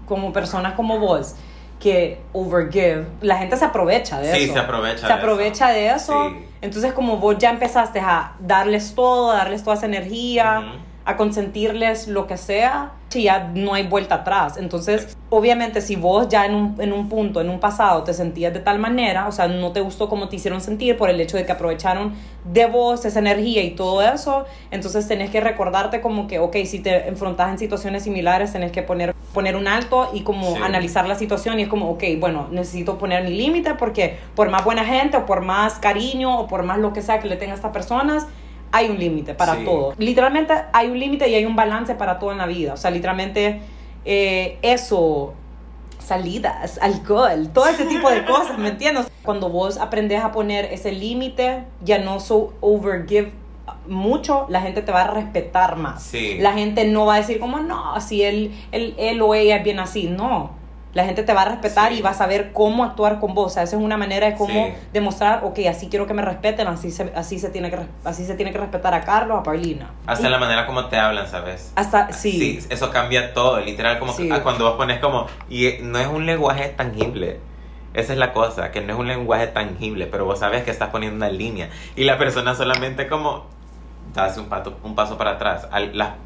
como 0.07 0.33
personas 0.33 0.73
como 0.73 0.99
vos, 0.99 1.35
que 1.81 2.23
overgive, 2.33 3.07
la 3.21 3.37
gente 3.37 3.59
se 3.59 3.67
aprovecha 3.67 4.21
de 4.21 4.31
eso. 4.31 4.37
Sí, 4.39 4.47
se 4.49 4.59
aprovecha. 4.59 5.07
Se 5.07 5.13
aprovecha 5.13 5.69
de 5.69 5.91
eso. 5.91 6.33
Entonces, 6.61 6.93
como 6.93 7.19
vos 7.19 7.39
ya 7.39 7.51
empezaste 7.51 8.01
a 8.01 8.33
darles 8.41 8.95
todo, 8.95 9.31
a 9.31 9.37
darles 9.37 9.63
toda 9.63 9.77
esa 9.77 9.87
energía, 9.87 10.81
a 11.09 11.17
consentirles 11.17 12.07
lo 12.07 12.27
que 12.27 12.37
sea, 12.37 12.93
ya 13.09 13.51
no 13.55 13.73
hay 13.73 13.87
vuelta 13.87 14.17
atrás. 14.17 14.59
Entonces, 14.59 15.17
obviamente, 15.31 15.81
si 15.81 15.97
vos 15.97 16.29
ya 16.29 16.45
en 16.45 16.55
un, 16.55 16.77
en 16.79 16.93
un 16.93 17.09
punto, 17.09 17.41
en 17.41 17.49
un 17.49 17.61
pasado, 17.61 18.03
te 18.05 18.13
sentías 18.13 18.53
de 18.53 18.61
tal 18.61 18.79
manera, 18.79 19.27
o 19.27 19.33
sea, 19.33 19.49
no 19.49 19.73
te 19.73 19.81
gustó 19.81 20.11
como 20.11 20.29
te 20.29 20.37
hicieron 20.37 20.61
sentir 20.61 20.99
por 20.99 21.09
el 21.09 21.19
hecho 21.19 21.39
de 21.39 21.47
que 21.47 21.53
aprovecharon 21.53 22.13
de 22.45 22.67
vos 22.67 23.07
esa 23.07 23.21
energía 23.21 23.63
y 23.63 23.71
todo 23.71 24.03
eso, 24.03 24.45
entonces 24.71 25.09
tenés 25.09 25.31
que 25.31 25.41
recordarte 25.41 26.03
como 26.03 26.27
que, 26.27 26.41
ok, 26.41 26.57
si 26.67 26.81
te 26.81 27.09
enfrentas 27.09 27.53
en 27.53 27.59
situaciones 27.59 28.03
similares, 28.03 28.53
tenés 28.53 28.71
que 28.71 28.83
poner, 28.83 29.15
poner 29.33 29.57
un 29.57 29.67
alto 29.67 30.11
y 30.13 30.21
como 30.25 30.63
analizar 30.63 31.09
la 31.09 31.15
situación 31.15 31.59
y 31.59 31.63
es 31.63 31.69
como, 31.69 31.89
ok, 31.89 32.05
bueno, 32.21 32.49
necesito 32.51 32.99
poner 32.99 33.25
mi 33.25 33.31
límite 33.31 33.77
porque 33.77 34.19
por 34.35 34.51
más 34.51 34.63
buena 34.63 34.85
gente 34.85 35.17
o 35.17 35.25
por 35.25 35.41
más 35.41 35.79
cariño 35.79 36.39
o 36.41 36.47
por 36.47 36.65
más 36.65 36.77
lo 36.77 36.93
que 36.93 37.01
sea 37.01 37.19
que 37.19 37.29
le 37.29 37.37
tenga 37.37 37.53
a 37.53 37.57
estas 37.57 37.73
personas, 37.73 38.27
hay 38.73 38.89
un 38.89 38.99
límite 38.99 39.35
para 39.35 39.65
todo. 39.65 39.95
Literalmente 39.99 40.53
hay 40.73 40.89
un 40.89 40.99
límite 40.99 41.29
y 41.29 41.35
hay 41.35 41.45
un 41.45 41.57
balance 41.57 41.95
para 41.95 42.19
todo 42.19 42.33
en 42.33 42.39
la 42.39 42.47
vida. 42.47 42.75
O 42.75 42.77
sea, 42.77 42.91
literalmente 42.91 43.61
eh, 44.05 44.59
eso, 44.63 45.35
salidas, 45.99 46.79
alcohol, 46.83 47.51
todo 47.53 47.69
ese 47.69 47.85
tipo 47.87 48.11
de 48.11 48.25
cosas, 48.25 48.59
¿me 48.59 48.69
entiendes? 48.69 49.11
Cuando 49.23 49.49
vos 49.49 49.79
aprendes 49.79 50.23
a 50.23 50.33
poner 50.33 50.67
ese 50.67 50.93
límite, 50.93 51.65
ya 51.83 51.99
no 51.99 52.21
so 52.21 52.55
overgive 52.61 53.33
mucho, 53.87 54.47
la 54.49 54.61
gente 54.61 54.83
te 54.83 54.93
va 54.93 55.03
a 55.03 55.11
respetar 55.11 55.77
más. 55.77 56.13
La 56.39 56.53
gente 56.53 56.85
no 56.87 57.07
va 57.07 57.15
a 57.15 57.19
decir 57.19 57.39
como, 57.39 57.61
no, 57.61 57.99
si 58.01 58.23
él, 58.23 58.55
él, 58.73 58.95
él 58.99 59.21
o 59.23 59.35
ella 59.35 59.57
es 59.57 59.65
bien 59.65 59.81
así. 59.81 60.05
No, 60.05 60.58
la 60.95 61.05
gente 61.05 61.23
te 61.23 61.35
va 61.35 61.43
a 61.43 61.45
respetar 61.45 61.93
y 61.93 62.01
va 62.01 62.11
a 62.11 62.15
saber 62.15 62.53
cómo 62.53 62.85
actuar 62.85 63.21
con 63.21 63.35
vos. 63.35 63.47
O 63.47 63.55
sea, 63.55 63.63
esa 63.63 63.77
es 63.77 63.83
una 63.83 63.97
manera 63.97 64.31
de 64.31 64.37
cómo 64.37 64.75
demostrar, 64.93 65.45
ok, 65.45 65.61
así 65.69 65.89
quiero 65.89 66.07
que 66.07 66.15
me 66.15 66.23
respeten, 66.23 66.67
así 66.67 66.91
se, 66.91 67.13
así 67.15 67.39
se, 67.39 67.51
tiene, 67.51 67.71
que, 67.71 67.79
así 68.05 68.25
se 68.25 68.35
tiene 68.35 68.53
que 68.53 68.59
respetar 68.59 68.95
a 68.95 69.03
Carlos, 69.03 69.39
a 69.39 69.43
Paulina. 69.43 69.91
Hasta 70.07 70.29
la 70.29 70.39
manera 70.39 70.67
como 70.67 70.87
te 70.87 70.97
hablan, 70.97 71.29
¿sabes? 71.29 71.73
Hasta, 71.77 72.13
sí. 72.13 72.33
Sí, 72.33 72.67
eso 72.71 72.91
cambia 72.91 73.35
todo, 73.35 73.61
literal, 73.61 73.99
como 73.99 74.17
que, 74.17 74.29
cuando 74.43 74.65
vos 74.65 74.77
pones 74.77 74.99
como, 75.01 75.27
y 75.49 75.69
no 75.83 75.99
es 75.99 76.07
un 76.07 76.27
lenguaje 76.27 76.69
tangible. 76.69 77.41
Esa 77.95 78.13
es 78.13 78.19
la 78.19 78.33
cosa, 78.33 78.71
que 78.71 78.81
no 78.81 78.93
es 78.93 78.99
un 78.99 79.09
lenguaje 79.09 79.47
tangible, 79.47 80.07
pero 80.07 80.25
vos 80.25 80.39
sabes 80.39 80.63
que 80.63 80.71
estás 80.71 80.91
poniendo 80.91 81.17
una 81.17 81.31
línea 81.31 81.71
y 81.97 82.05
la 82.05 82.19
persona 82.19 82.55
solamente 82.55 83.09
como 83.09 83.47
hace 84.25 84.41
un, 84.41 84.49
pato, 84.49 84.79
un 84.83 84.95
paso 84.95 85.17
para 85.17 85.33
atrás. 85.33 85.69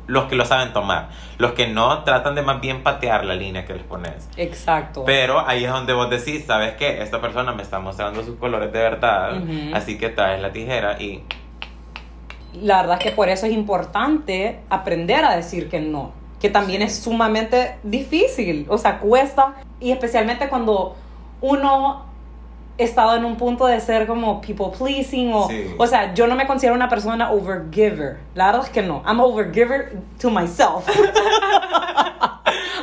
los 0.07 0.25
que 0.25 0.37
lo 0.37 0.45
saben 0.45 0.73
tomar. 0.73 1.09
Los 1.39 1.53
que 1.53 1.67
no 1.69 2.05
tratan 2.05 2.35
de 2.35 2.43
más 2.43 2.61
bien 2.61 2.83
patear 2.83 3.25
la 3.25 3.35
línea 3.35 3.65
que 3.65 3.75
les 3.75 3.83
pones. 3.83 4.29
Exacto. 4.37 5.05
Pero 5.05 5.47
ahí 5.47 5.65
es 5.65 5.71
donde 5.71 5.93
vos 5.93 6.11
decís, 6.11 6.45
¿sabes 6.47 6.75
qué? 6.75 7.03
Esta 7.03 7.21
persona 7.21 7.53
me 7.53 7.63
está 7.63 7.79
mostrando 7.79 8.23
sus 8.23 8.37
colores 8.37 8.73
de 8.73 8.79
verdad. 8.79 9.43
Así 9.75 9.99
que 9.99 10.09
traes 10.09 10.41
la 10.41 10.53
tijera 10.53 11.01
y... 11.01 11.23
La 12.55 12.83
verdad 12.83 12.99
es 12.99 13.05
que 13.05 13.13
por 13.13 13.29
eso 13.29 13.47
es 13.47 13.53
importante 13.53 14.61
aprender 14.69 15.25
a 15.25 15.35
decir 15.35 15.71
que 15.71 15.81
no. 15.81 16.13
Que 16.39 16.51
también 16.51 16.83
es 16.83 16.99
sumamente 16.99 17.79
difícil. 17.83 18.67
O 18.69 18.77
sea, 18.77 18.99
cuesta. 18.99 19.55
Y 19.81 19.91
especialmente 19.91 20.49
cuando 20.49 20.97
uno 21.41 22.12
he 22.79 22.85
estado 22.85 23.17
en 23.17 23.25
un 23.25 23.37
punto 23.37 23.67
de 23.67 23.81
ser 23.81 24.07
como 24.07 24.41
people 24.41 24.71
pleasing 24.77 25.33
o, 25.33 25.49
o 25.79 25.87
sea, 25.87 26.15
yo 26.15 26.27
no 26.27 26.35
me 26.35 26.47
considero 26.47 26.75
una 26.75 26.89
persona 26.89 27.31
overgiver. 27.31 28.19
La 28.35 28.47
verdad 28.47 28.63
es 28.65 28.71
que 28.71 28.83
no. 28.83 29.03
I'm 29.07 29.21
overgiver 29.21 29.93
to 30.21 30.31
myself. 30.31 30.89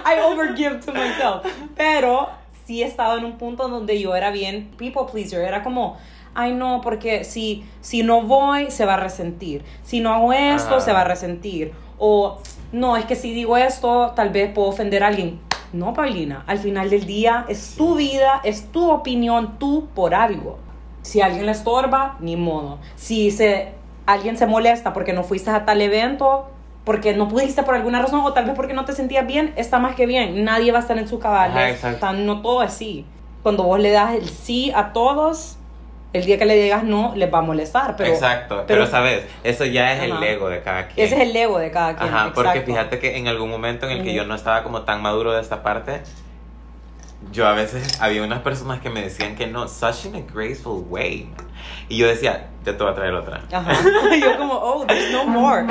I 0.05 0.19
overgive 0.21 0.79
to 0.85 0.93
myself. 0.93 1.45
Pero 1.75 2.29
sí 2.65 2.83
he 2.83 2.85
estado 2.85 3.17
en 3.17 3.25
un 3.25 3.37
punto 3.37 3.67
donde 3.67 3.99
yo 3.99 4.15
era 4.15 4.31
bien 4.31 4.69
people 4.77 5.03
pleaser. 5.11 5.41
Era 5.41 5.63
como, 5.63 5.97
ay 6.35 6.53
no, 6.53 6.81
porque 6.81 7.23
si, 7.23 7.65
si 7.81 8.03
no 8.03 8.21
voy, 8.21 8.69
se 8.71 8.85
va 8.85 8.93
a 8.93 8.97
resentir. 8.97 9.63
Si 9.83 9.99
no 9.99 10.13
hago 10.13 10.33
esto, 10.33 10.79
se 10.79 10.93
va 10.93 11.01
a 11.01 11.05
resentir. 11.05 11.73
O 11.97 12.37
no, 12.71 12.95
es 12.95 13.05
que 13.05 13.15
si 13.15 13.33
digo 13.33 13.57
esto, 13.57 14.13
tal 14.15 14.29
vez 14.29 14.51
puedo 14.53 14.67
ofender 14.69 15.03
a 15.03 15.07
alguien 15.07 15.39
no, 15.73 15.93
Paulina, 15.93 16.43
al 16.47 16.59
final 16.59 16.89
del 16.89 17.05
día 17.05 17.45
es 17.47 17.75
tu 17.75 17.95
vida, 17.95 18.41
es 18.43 18.71
tu 18.71 18.89
opinión, 18.89 19.59
tú 19.59 19.87
por 19.93 20.15
algo. 20.15 20.57
Si 21.01 21.21
alguien 21.21 21.45
le 21.45 21.51
estorba, 21.51 22.17
ni 22.19 22.35
modo. 22.35 22.79
Si 22.95 23.31
se, 23.31 23.73
alguien 24.05 24.37
se 24.37 24.47
molesta 24.47 24.93
porque 24.93 25.13
no 25.13 25.23
fuiste 25.23 25.51
a 25.51 25.65
tal 25.65 25.81
evento, 25.81 26.47
porque 26.83 27.15
no 27.15 27.27
pudiste 27.27 27.61
por 27.61 27.75
alguna 27.75 28.01
razón 28.01 28.21
o 28.23 28.33
tal 28.33 28.45
vez 28.45 28.55
porque 28.55 28.73
no 28.73 28.83
te 28.83 28.93
sentías 28.93 29.27
bien, 29.27 29.53
está 29.57 29.77
más 29.77 29.93
que 29.95 30.07
bien. 30.07 30.43
Nadie 30.43 30.71
va 30.71 30.79
a 30.79 30.81
estar 30.81 30.97
en 30.97 31.07
su 31.07 31.19
cabales. 31.19 31.79
no 32.15 32.41
todo 32.41 32.63
es 32.63 32.73
sí. 32.73 33.05
Cuando 33.43 33.63
vos 33.63 33.79
le 33.79 33.91
das 33.91 34.15
el 34.15 34.27
sí 34.27 34.71
a 34.75 34.91
todos, 34.91 35.58
el 36.11 36.25
día 36.25 36.37
que 36.37 36.45
le 36.45 36.55
digas 36.55 36.83
no, 36.83 37.13
les 37.15 37.31
va 37.31 37.39
a 37.39 37.41
molestar. 37.41 37.95
Pero, 37.95 38.09
exacto, 38.11 38.63
pero, 38.67 38.87
sabes, 38.87 39.25
eso 39.43 39.65
ya 39.65 39.93
es 39.93 40.03
el 40.03 40.23
ego 40.23 40.49
de 40.49 40.61
cada 40.61 40.87
quien. 40.87 41.05
Ese 41.05 41.15
es 41.15 41.21
el 41.21 41.35
ego 41.35 41.59
de 41.59 41.71
cada 41.71 41.95
quien. 41.95 42.13
Ajá, 42.13 42.31
porque 42.33 42.61
fíjate 42.61 42.99
que 42.99 43.17
en 43.17 43.27
algún 43.27 43.49
momento 43.49 43.87
en 43.87 43.97
el 43.97 44.03
que 44.03 44.13
yo 44.13 44.25
no 44.25 44.35
estaba 44.35 44.63
como 44.63 44.81
tan 44.81 45.01
maduro 45.01 45.33
de 45.33 45.41
esta 45.41 45.61
parte, 45.61 46.01
yo 47.31 47.47
a 47.47 47.53
veces 47.53 48.01
había 48.01 48.23
unas 48.23 48.41
personas 48.41 48.79
que 48.81 48.89
me 48.89 49.01
decían 49.01 49.35
que 49.35 49.47
no, 49.47 49.67
such 49.67 50.05
in 50.05 50.15
a 50.15 50.21
graceful 50.21 50.85
way. 50.89 51.29
Y 51.89 51.97
yo 51.97 52.07
decía, 52.07 52.49
ya 52.65 52.77
te 52.77 52.83
voy 52.83 52.91
a 52.91 52.95
traer 52.95 53.13
otra. 53.13 53.41
Ajá. 53.51 53.73
yo 54.21 54.37
como, 54.37 54.53
oh, 54.53 54.85
there's 54.85 55.11
no 55.11 55.25
more. 55.25 55.65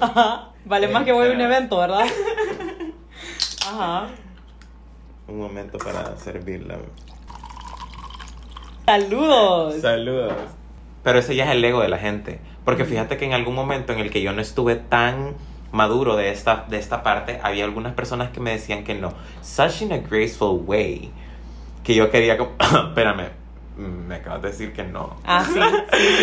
Ajá. 0.00 0.50
Vale 0.64 0.88
más 0.88 1.04
que 1.04 1.12
voy 1.12 1.28
a 1.28 1.32
un 1.32 1.40
evento, 1.40 1.78
¿verdad? 1.78 2.06
Ajá. 3.66 4.06
Un 5.26 5.38
momento 5.38 5.78
para 5.78 6.16
servirla. 6.16 6.76
Saludos. 8.86 9.80
Saludos. 9.80 10.32
Pero 11.02 11.18
ese 11.18 11.34
ya 11.34 11.44
es 11.44 11.50
el 11.52 11.64
ego 11.64 11.80
de 11.80 11.88
la 11.88 11.98
gente. 11.98 12.40
Porque 12.64 12.84
fíjate 12.84 13.16
que 13.16 13.24
en 13.24 13.32
algún 13.32 13.54
momento 13.54 13.92
en 13.92 13.98
el 13.98 14.10
que 14.10 14.22
yo 14.22 14.32
no 14.32 14.40
estuve 14.40 14.76
tan 14.76 15.34
maduro 15.72 16.16
de 16.16 16.30
esta, 16.30 16.66
de 16.68 16.78
esta 16.78 17.02
parte, 17.02 17.40
había 17.42 17.64
algunas 17.64 17.94
personas 17.94 18.30
que 18.30 18.40
me 18.40 18.52
decían 18.52 18.84
que 18.84 18.94
no. 18.94 19.12
Such 19.42 19.82
in 19.82 19.92
a 19.92 19.98
graceful 19.98 20.62
way. 20.66 21.10
Que 21.82 21.94
yo 21.94 22.10
quería 22.10 22.38
como... 22.38 22.52
Espérame, 22.88 23.28
me 23.76 24.16
acabas 24.16 24.42
de 24.42 24.48
decir 24.48 24.72
que 24.72 24.84
no. 24.84 25.16
Ah, 25.24 25.44
sí, 25.44 25.60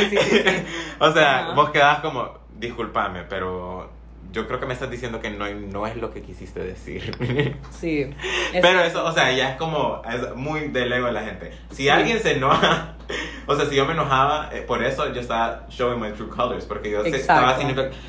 sí, 0.09 0.17
sí, 0.19 0.37
sí. 0.37 0.65
o 0.99 1.11
sea, 1.11 1.51
vos 1.55 1.69
quedabas 1.71 1.99
como, 1.99 2.29
discúlpame, 2.57 3.23
pero 3.23 3.89
yo 4.31 4.47
creo 4.47 4.59
que 4.59 4.65
me 4.65 4.73
estás 4.73 4.89
diciendo 4.89 5.19
que 5.19 5.29
no, 5.29 5.49
no 5.49 5.87
es 5.87 5.95
lo 5.97 6.11
que 6.11 6.21
quisiste 6.21 6.59
decir. 6.61 7.15
Sí. 7.71 8.09
Pero 8.53 8.81
eso, 8.81 9.03
o 9.05 9.11
sea, 9.11 9.31
ya 9.31 9.51
es 9.51 9.55
como 9.57 10.01
es 10.09 10.35
muy 10.35 10.67
del 10.67 10.91
ego 10.91 11.07
de 11.07 11.13
la 11.13 11.23
gente. 11.23 11.51
Si 11.71 11.89
alguien 11.89 12.19
se 12.19 12.33
enoja, 12.33 12.95
o 13.47 13.55
sea, 13.55 13.65
si 13.65 13.75
yo 13.75 13.85
me 13.85 13.93
enojaba, 13.93 14.49
eh, 14.53 14.61
por 14.61 14.83
eso 14.83 15.11
yo 15.11 15.19
estaba 15.19 15.65
showing 15.69 15.99
my 15.99 16.11
true 16.11 16.29
colors, 16.29 16.65
porque 16.65 16.91
yo 16.91 17.03
estaba, 17.03 17.57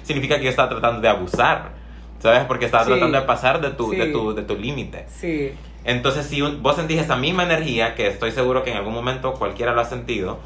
significa, 0.03 0.39
que 0.39 0.45
yo 0.45 0.51
estaba 0.51 0.69
tratando 0.69 1.01
de 1.01 1.09
abusar, 1.09 1.73
¿sabes? 2.19 2.45
Porque 2.45 2.67
estaba 2.67 2.85
tratando 2.85 3.19
de 3.19 3.27
pasar 3.27 3.61
de 3.61 3.71
tu, 3.71 3.91
de 3.91 4.07
tu, 4.07 4.35
de 4.35 4.43
tu 4.43 4.57
límite. 4.57 5.07
Sí. 5.09 5.53
Entonces, 5.85 6.27
si 6.27 6.41
vos 6.41 6.77
sentís 6.77 7.01
esa 7.01 7.17
misma 7.17 7.45
energía, 7.45 7.95
que 7.95 8.07
estoy 8.07 8.31
seguro 8.31 8.63
que 8.63 8.71
en 8.71 8.77
algún 8.77 8.95
momento 8.95 9.35
cualquiera 9.35 9.73
lo 9.73 9.81
ha 9.81 9.85
sentido, 9.85 10.39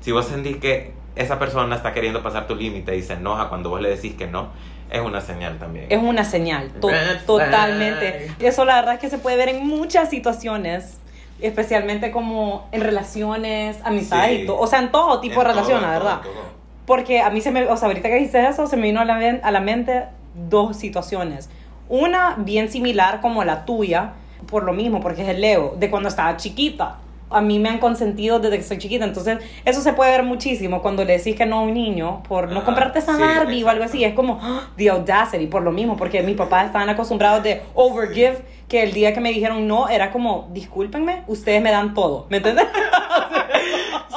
si 0.00 0.12
vos 0.12 0.26
sentís 0.26 0.58
que 0.58 0.92
esa 1.16 1.38
persona 1.38 1.76
está 1.76 1.92
queriendo 1.92 2.22
pasar 2.22 2.46
tu 2.46 2.54
límite 2.54 2.96
y 2.96 3.02
se 3.02 3.14
enoja 3.14 3.48
cuando 3.48 3.70
vos 3.70 3.80
le 3.80 3.90
decís 3.90 4.14
que 4.14 4.26
no, 4.26 4.50
es 4.94 5.00
una 5.00 5.20
señal 5.20 5.58
también. 5.58 5.86
Es 5.88 6.00
una 6.00 6.24
señal, 6.24 6.70
totalmente. 7.26 8.30
Eso 8.38 8.64
la 8.64 8.76
verdad 8.76 8.94
es 8.94 9.00
que 9.00 9.10
se 9.10 9.18
puede 9.18 9.36
ver 9.36 9.48
en 9.48 9.66
muchas 9.66 10.08
situaciones, 10.08 10.98
especialmente 11.40 12.12
como 12.12 12.68
en 12.70 12.80
relaciones, 12.80 13.78
amistades, 13.84 14.48
o 14.48 14.66
sea, 14.68 14.78
en 14.78 14.92
todo 14.92 15.20
tipo 15.20 15.40
de 15.40 15.48
relaciones, 15.48 15.82
la 15.82 15.90
verdad. 15.90 16.20
Porque 16.86 17.20
a 17.20 17.30
mí 17.30 17.40
se 17.40 17.50
me, 17.50 17.66
o 17.66 17.76
sea, 17.76 17.88
ahorita 17.88 18.08
que 18.08 18.16
dices 18.16 18.50
eso, 18.50 18.66
se 18.66 18.76
me 18.76 18.82
vino 18.82 19.00
a 19.00 19.04
la, 19.04 19.16
a 19.42 19.50
la 19.50 19.60
mente 19.60 20.04
dos 20.48 20.76
situaciones. 20.76 21.50
Una 21.88 22.36
bien 22.38 22.70
similar 22.70 23.20
como 23.20 23.42
la 23.42 23.64
tuya, 23.64 24.12
por 24.46 24.62
lo 24.62 24.72
mismo, 24.72 25.00
porque 25.00 25.22
es 25.22 25.28
el 25.28 25.40
Leo, 25.40 25.74
de 25.76 25.90
cuando 25.90 26.08
estaba 26.08 26.36
chiquita 26.36 26.98
a 27.34 27.40
mí 27.40 27.58
me 27.58 27.68
han 27.68 27.78
consentido 27.78 28.38
desde 28.40 28.56
que 28.58 28.62
soy 28.62 28.78
chiquita. 28.78 29.04
Entonces, 29.04 29.38
eso 29.64 29.80
se 29.80 29.92
puede 29.92 30.10
ver 30.12 30.22
muchísimo 30.22 30.80
cuando 30.82 31.04
le 31.04 31.18
decís 31.18 31.36
que 31.36 31.46
no 31.46 31.58
a 31.58 31.62
un 31.62 31.74
niño 31.74 32.22
por 32.28 32.48
no 32.50 32.58
Ajá, 32.58 32.64
comprarte 32.66 32.98
esa 33.00 33.14
sí, 33.16 33.20
Barbie 33.22 33.64
o 33.64 33.68
algo 33.68 33.84
así. 33.84 34.04
Es 34.04 34.14
como 34.14 34.38
¡ah! 34.42 34.70
the 34.76 34.88
audacity, 34.90 35.46
por 35.46 35.62
lo 35.62 35.72
mismo, 35.72 35.96
porque 35.96 36.22
mis 36.22 36.36
papás 36.36 36.66
estaban 36.66 36.88
acostumbrados 36.88 37.42
de 37.42 37.62
overgive, 37.74 38.38
que 38.68 38.82
el 38.82 38.92
día 38.92 39.12
que 39.12 39.20
me 39.20 39.30
dijeron 39.32 39.66
no, 39.68 39.88
era 39.88 40.10
como, 40.10 40.48
discúlpenme, 40.52 41.22
ustedes 41.26 41.60
me 41.62 41.70
dan 41.70 41.92
todo. 41.94 42.26
¿Me 42.30 42.38
entiendes? 42.38 42.66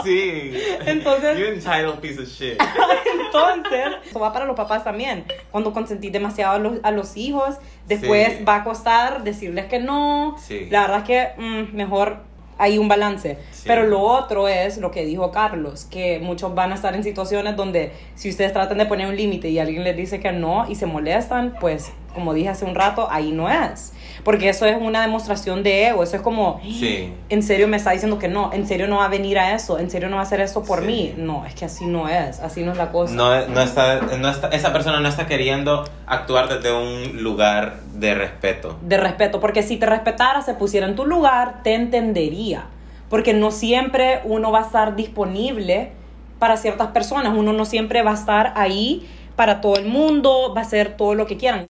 Sí. 0.03 0.53
Entonces- 0.85 1.37
You 1.37 1.45
entitled 1.47 1.99
piece 1.99 2.21
of 2.21 2.27
shit. 2.29 2.61
Entonces, 3.25 3.87
eso 4.09 4.19
va 4.19 4.31
para 4.31 4.45
los 4.45 4.55
papás 4.55 4.83
también. 4.83 5.25
Cuando 5.51 5.73
consentís 5.73 6.11
demasiado 6.11 6.53
a 6.53 6.59
los, 6.59 6.73
a 6.83 6.91
los 6.91 7.17
hijos, 7.17 7.57
después 7.87 8.37
Sí. 8.37 8.43
va 8.43 8.57
a 8.57 8.63
costar 8.63 9.23
decirles 9.23 9.65
que 9.65 9.79
no. 9.79 10.35
Sí. 10.39 10.67
La 10.69 10.81
verdad 10.81 10.97
es 10.99 11.03
que 11.03 11.41
mm, 11.41 11.75
mejor 11.75 12.19
hay 12.57 12.77
un 12.77 12.87
balance. 12.87 13.37
Sí. 13.51 13.63
Pero 13.67 13.85
lo 13.85 14.01
otro 14.01 14.47
es 14.47 14.77
lo 14.77 14.91
que 14.91 15.05
dijo 15.05 15.31
Carlos, 15.31 15.85
que 15.85 16.19
muchos 16.19 16.53
van 16.55 16.71
a 16.71 16.75
estar 16.75 16.95
en 16.95 17.03
situaciones 17.03 17.55
donde 17.55 17.91
si 18.15 18.29
ustedes 18.29 18.53
tratan 18.53 18.77
de 18.77 18.85
poner 18.85 19.07
un 19.07 19.15
límite 19.15 19.49
y 19.49 19.59
alguien 19.59 19.83
les 19.83 19.95
dice 19.95 20.19
que 20.19 20.31
no 20.31 20.65
y 20.69 20.75
se 20.75 20.85
molestan, 20.85 21.55
pues 21.59 21.91
como 22.17 22.33
dije 22.33 22.49
hace 22.49 22.65
un 22.65 22.73
rato, 22.73 23.07
ahí 23.11 23.31
no 23.31 23.47
es. 23.47 23.93
Porque 24.23 24.49
eso 24.49 24.65
es 24.65 24.75
una 24.81 25.01
demostración 25.01 25.61
de 25.61 25.87
ego, 25.87 26.01
eso 26.03 26.15
es 26.15 26.21
como, 26.23 26.59
Sí. 26.63 27.13
en 27.29 27.43
serio 27.43 27.67
me 27.67 27.77
está 27.77 27.91
diciendo 27.91 28.17
que 28.17 28.27
no, 28.27 28.51
en 28.51 28.67
serio 28.67 28.87
no 28.87 28.97
va 28.97 29.05
a 29.05 29.09
venir 29.09 29.37
a 29.37 29.53
eso, 29.53 29.77
en 29.77 29.89
serio 29.91 30.09
no 30.09 30.15
va 30.15 30.23
a 30.23 30.25
hacer 30.25 30.41
eso 30.41 30.63
por 30.63 30.79
Sí. 30.81 30.85
mí. 30.87 31.13
No, 31.17 31.45
es 31.45 31.53
que 31.53 31.65
así 31.65 31.85
no 31.85 32.09
es, 32.09 32.39
así 32.39 32.63
no 32.63 32.71
es 32.71 32.77
la 32.77 32.91
cosa. 32.91 33.13
No, 33.13 33.47
no 33.47 33.61
está, 33.61 34.01
no 34.01 34.29
está, 34.29 34.47
esa 34.49 34.73
persona 34.73 34.99
no 34.99 35.07
está 35.07 35.27
queriendo 35.27 35.85
actuar 36.07 36.49
desde 36.49 36.73
un 36.73 37.21
lugar 37.23 37.79
de 37.93 38.15
respeto. 38.15 38.77
de 38.81 38.97
respeto, 38.97 39.39
porque 39.39 39.61
si 39.63 39.77
te 39.77 39.85
respetara, 39.85 40.41
se 40.41 40.55
pusiera 40.55 40.87
en 40.87 40.95
tu 40.95 41.05
lugar, 41.05 41.61
te 41.63 41.75
entendería. 41.75 42.65
Porque 43.09 43.33
no 43.33 43.51
siempre 43.51 44.19
uno 44.25 44.51
va 44.51 44.59
a 44.59 44.63
estar 44.63 44.95
disponible 44.95 45.91
para 46.39 46.57
ciertas 46.57 46.87
personas, 46.89 47.33
uno 47.35 47.53
no 47.53 47.63
siempre 47.65 48.01
va 48.03 48.11
a 48.11 48.15
estar 48.15 48.53
ahí 48.55 49.07
para 49.35 49.61
todo 49.61 49.75
el 49.77 49.85
mundo, 49.87 50.53
va 50.55 50.61
a 50.61 50.63
hacer 50.63 50.97
todo 50.97 51.15
lo 51.15 51.25
que 51.27 51.37
quieran. 51.37 51.67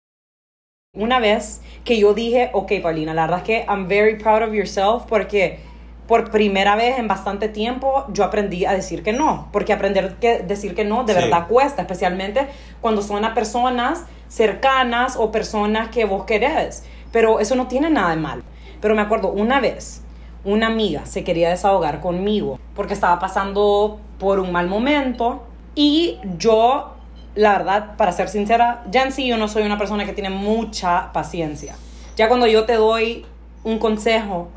Una 0.94 1.20
vez 1.20 1.62
que 1.86 1.98
yo 1.98 2.12
dije, 2.12 2.50
ok, 2.52 2.70
Paulina, 2.82 3.14
la 3.14 3.22
verdad 3.22 3.38
es 3.38 3.44
que 3.44 3.64
I'm 3.66 3.88
very 3.88 4.18
proud 4.18 4.42
of 4.42 4.52
yourself 4.52 5.04
porque 5.08 5.58
por 6.06 6.30
primera 6.30 6.76
vez 6.76 6.98
en 6.98 7.08
bastante 7.08 7.48
tiempo 7.48 8.04
yo 8.12 8.24
aprendí 8.24 8.66
a 8.66 8.72
decir 8.74 9.02
que 9.02 9.14
no, 9.14 9.48
porque 9.52 9.72
aprender 9.72 10.16
que 10.16 10.40
decir 10.40 10.74
que 10.74 10.84
no 10.84 11.04
de 11.04 11.14
Sí. 11.14 11.20
verdad 11.20 11.48
cuesta, 11.48 11.80
especialmente 11.80 12.46
cuando 12.82 13.00
son 13.00 13.24
a 13.24 13.32
personas 13.32 14.04
cercanas 14.28 15.16
o 15.16 15.32
personas 15.32 15.88
que 15.88 16.04
vos 16.04 16.24
querés. 16.26 16.84
Pero 17.10 17.40
eso 17.40 17.56
no 17.56 17.68
tiene 17.68 17.88
nada 17.88 18.10
de 18.10 18.16
mal. 18.16 18.42
Pero 18.82 18.94
me 18.94 19.00
acuerdo 19.00 19.28
una 19.32 19.60
vez, 19.60 20.02
una 20.44 20.66
amiga 20.66 21.06
se 21.06 21.24
quería 21.24 21.48
desahogar 21.48 22.00
conmigo 22.00 22.58
porque 22.76 22.92
estaba 22.92 23.18
pasando 23.18 23.98
por 24.18 24.38
un 24.40 24.52
mal 24.52 24.68
momento 24.68 25.42
y 25.74 26.18
yo, 26.36 26.96
la 27.34 27.52
verdad, 27.52 27.96
para 27.96 28.12
ser 28.12 28.28
sincera, 28.28 28.82
ya 28.90 29.02
en 29.02 29.12
sí 29.12 29.26
yo 29.26 29.36
no 29.36 29.48
soy 29.48 29.62
una 29.62 29.78
persona 29.78 30.04
que 30.04 30.12
tiene 30.12 30.30
mucha 30.30 31.12
paciencia. 31.12 31.74
Ya 32.16 32.28
cuando 32.28 32.46
yo 32.46 32.64
te 32.64 32.74
doy 32.74 33.24
un 33.64 33.78
consejo 33.78 34.48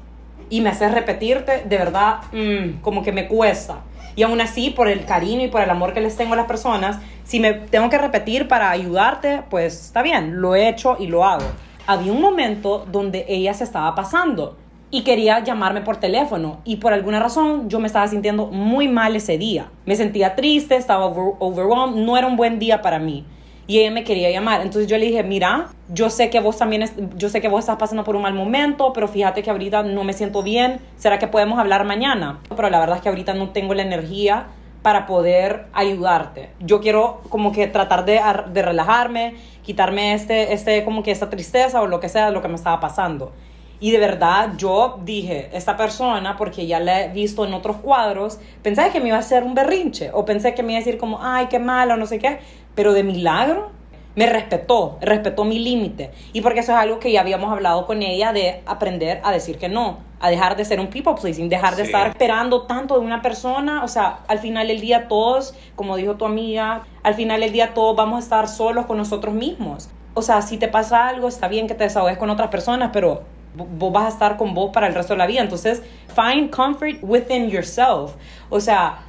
y 0.50 0.62
me 0.62 0.70
haces 0.70 0.92
repetirte, 0.92 1.64
de 1.66 1.78
verdad, 1.78 2.20
mm, 2.32 2.82
como 2.82 3.04
que 3.04 3.12
me 3.12 3.28
cuesta. 3.28 3.80
Y 4.16 4.24
aún 4.24 4.40
así, 4.42 4.70
por 4.70 4.88
el 4.88 5.06
cariño 5.06 5.44
y 5.44 5.48
por 5.48 5.62
el 5.62 5.70
amor 5.70 5.94
que 5.94 6.02
les 6.02 6.16
tengo 6.16 6.34
a 6.34 6.38
las 6.38 6.46
personas, 6.46 7.00
si 7.24 7.40
me 7.40 7.54
tengo 7.54 7.90
que 7.90 7.98
repetir 7.98 8.48
para 8.48 8.70
ayudarte, 8.72 9.44
pues 9.50 9.86
está 9.86 10.02
bien, 10.02 10.42
lo 10.42 10.56
he 10.56 10.70
hecho 10.70 10.98
y 11.00 11.08
lo 11.08 11.26
hago. 11.26 11.46
Había 11.88 12.12
un 12.12 12.22
momento 12.22 12.86
donde 12.92 13.26
ella 13.28 13.54
se 13.54 13.64
estaba 13.64 13.94
pasando 13.94 14.58
y 14.95 15.01
quería 15.03 15.43
llamarme 15.43 15.81
por 15.81 15.97
teléfono 15.97 16.62
y 16.63 16.77
por 16.77 16.93
alguna 16.93 17.19
razón 17.19 17.67
yo 17.69 17.79
me 17.81 17.88
estaba 17.88 18.08
sintiendo 18.08 18.45
muy 18.47 18.88
mal 18.88 19.13
ese 19.17 19.38
día. 19.38 19.69
Me 19.86 19.97
sentía 19.97 20.36
triste, 20.36 20.77
estaba 20.77 21.05
over- 21.05 21.36
overwhelmed, 21.39 22.01
no 22.05 22.15
era 22.17 22.27
un 22.27 22.38
buen 22.38 22.60
día 22.60 22.81
para 22.81 22.97
mí. 22.97 23.25
Y 23.67 23.79
ella 23.79 23.91
me 23.91 24.05
quería 24.05 24.31
llamar. 24.31 24.62
Entonces 24.62 24.88
yo 24.88 24.97
le 24.97 25.08
dije, 25.08 25.21
mira, 25.21 25.67
yo 25.89 26.10
sé 26.10 26.29
que 26.29 26.39
vos 26.39 26.58
también, 26.58 26.89
yo 27.17 27.27
sé 27.27 27.41
que 27.41 27.49
vos 27.49 27.60
estás 27.60 27.75
pasando 27.75 28.05
por 28.05 28.15
un 28.15 28.21
mal 28.21 28.34
momento, 28.34 28.93
pero 28.93 29.10
fíjate 29.10 29.43
que 29.43 29.49
ahorita 29.49 29.84
no 29.84 30.05
me 30.05 30.13
siento 30.13 30.43
bien. 30.43 30.79
¿Será 30.95 31.19
que 31.19 31.27
podemos 31.27 31.60
hablar 31.60 31.84
mañana? 31.84 32.39
Pero 32.55 32.69
la 32.69 32.79
verdad 32.79 32.95
es 32.95 33.01
que 33.01 33.10
ahorita 33.10 33.34
no 33.34 33.49
tengo 33.49 33.73
la 33.73 33.81
energía 33.81 34.45
para 34.81 35.08
poder 35.08 35.65
ayudarte. 35.73 36.51
Yo 36.62 36.79
quiero 36.79 37.19
como 37.27 37.51
que 37.51 37.67
tratar 37.67 38.05
de, 38.05 38.19
ar- 38.19 38.53
de 38.53 38.62
relajarme, 38.62 39.34
quitarme 39.62 40.13
este, 40.13 40.53
este, 40.53 40.86
como 40.86 41.03
que 41.03 41.12
esta 41.12 41.29
tristeza 41.29 41.81
o 41.81 41.88
lo 41.88 41.99
que 41.99 42.08
sea, 42.08 42.29
lo 42.31 42.41
que 42.41 42.47
me 42.47 42.55
estaba 42.55 42.79
pasando. 42.79 43.34
Y 43.80 43.92
de 43.92 43.98
verdad 44.00 44.54
yo 44.58 45.00
dije, 45.04 45.50
esta 45.54 45.76
persona, 45.78 46.38
porque 46.38 46.66
ya 46.68 46.80
la 46.80 47.04
he 47.04 47.10
visto 47.10 47.46
en 47.46 47.54
otros 47.54 47.78
cuadros, 47.78 48.40
pensé 48.64 48.90
que 48.92 49.00
me 49.00 49.08
iba 49.10 49.18
a 49.18 49.20
hacer 49.20 49.44
un 49.44 49.54
berrinche 49.54 50.12
o 50.14 50.26
pensé 50.26 50.54
que 50.54 50.64
me 50.64 50.74
iba 50.74 50.80
a 50.80 50.84
decir 50.84 50.98
como, 50.98 51.20
ay, 51.22 51.48
qué 51.48 51.60
malo, 51.60 51.98
no 51.98 52.06
sé 52.06 52.20
qué, 52.20 52.40
pero 52.74 52.94
de 52.94 53.04
milagro 53.04 53.72
me 54.16 54.28
respetó, 54.28 54.98
respetó 55.02 55.44
mi 55.44 55.60
límite. 55.60 56.12
Y 56.32 56.40
porque 56.40 56.62
eso 56.62 56.72
es 56.72 56.78
algo 56.78 57.00
que 57.00 57.12
ya 57.12 57.20
habíamos 57.20 57.52
hablado 57.52 57.86
con 57.86 58.02
ella 58.02 58.32
de 58.32 58.62
aprender 58.66 59.20
a 59.26 59.32
decir 59.34 59.58
que 59.58 59.68
no, 59.68 59.98
a 60.22 60.30
dejar 60.30 60.56
de 60.56 60.64
ser 60.64 60.80
un 60.80 60.88
people 60.88 61.16
pleasing, 61.20 61.50
dejar 61.50 61.76
de 61.76 61.84
Sí. 61.84 61.88
estar 61.90 62.08
esperando 62.08 62.62
tanto 62.62 62.98
de 62.98 63.06
una 63.06 63.22
persona. 63.22 63.84
O 63.84 63.90
sea, 63.90 64.20
al 64.30 64.40
final 64.40 64.70
del 64.70 64.80
día 64.80 65.10
todos, 65.10 65.54
como 65.76 65.98
dijo 65.98 66.16
tu 66.16 66.26
amiga, 66.26 66.84
al 67.04 67.14
final 67.16 67.42
del 67.42 67.52
día 67.52 67.74
todos 67.74 67.94
vamos 67.98 68.16
a 68.16 68.20
estar 68.24 68.48
solos 68.48 68.86
con 68.86 68.96
nosotros 68.98 69.36
mismos. 69.36 69.90
O 70.14 70.22
sea, 70.22 70.42
si 70.42 70.56
te 70.58 70.70
pasa 70.70 71.10
algo, 71.10 71.28
está 71.28 71.50
bien 71.50 71.68
que 71.68 71.74
te 71.76 71.84
desahogues 71.84 72.18
con 72.18 72.30
otras 72.30 72.48
personas, 72.48 72.92
pero 72.94 73.24
vos 73.56 73.91
vas 73.94 74.06
a 74.06 74.10
estar 74.10 74.38
con 74.38 74.54
vos 74.54 74.72
para 74.74 74.88
el 74.88 74.94
resto 74.94 75.13
de 75.13 75.18
la 75.18 75.28
vida. 75.28 75.41
Entonces, 75.41 75.82
find 76.15 76.50
comfort 76.50 76.98
within 77.02 77.50
yourself. 77.50 78.13
O 78.50 78.60
sea, 78.60 79.00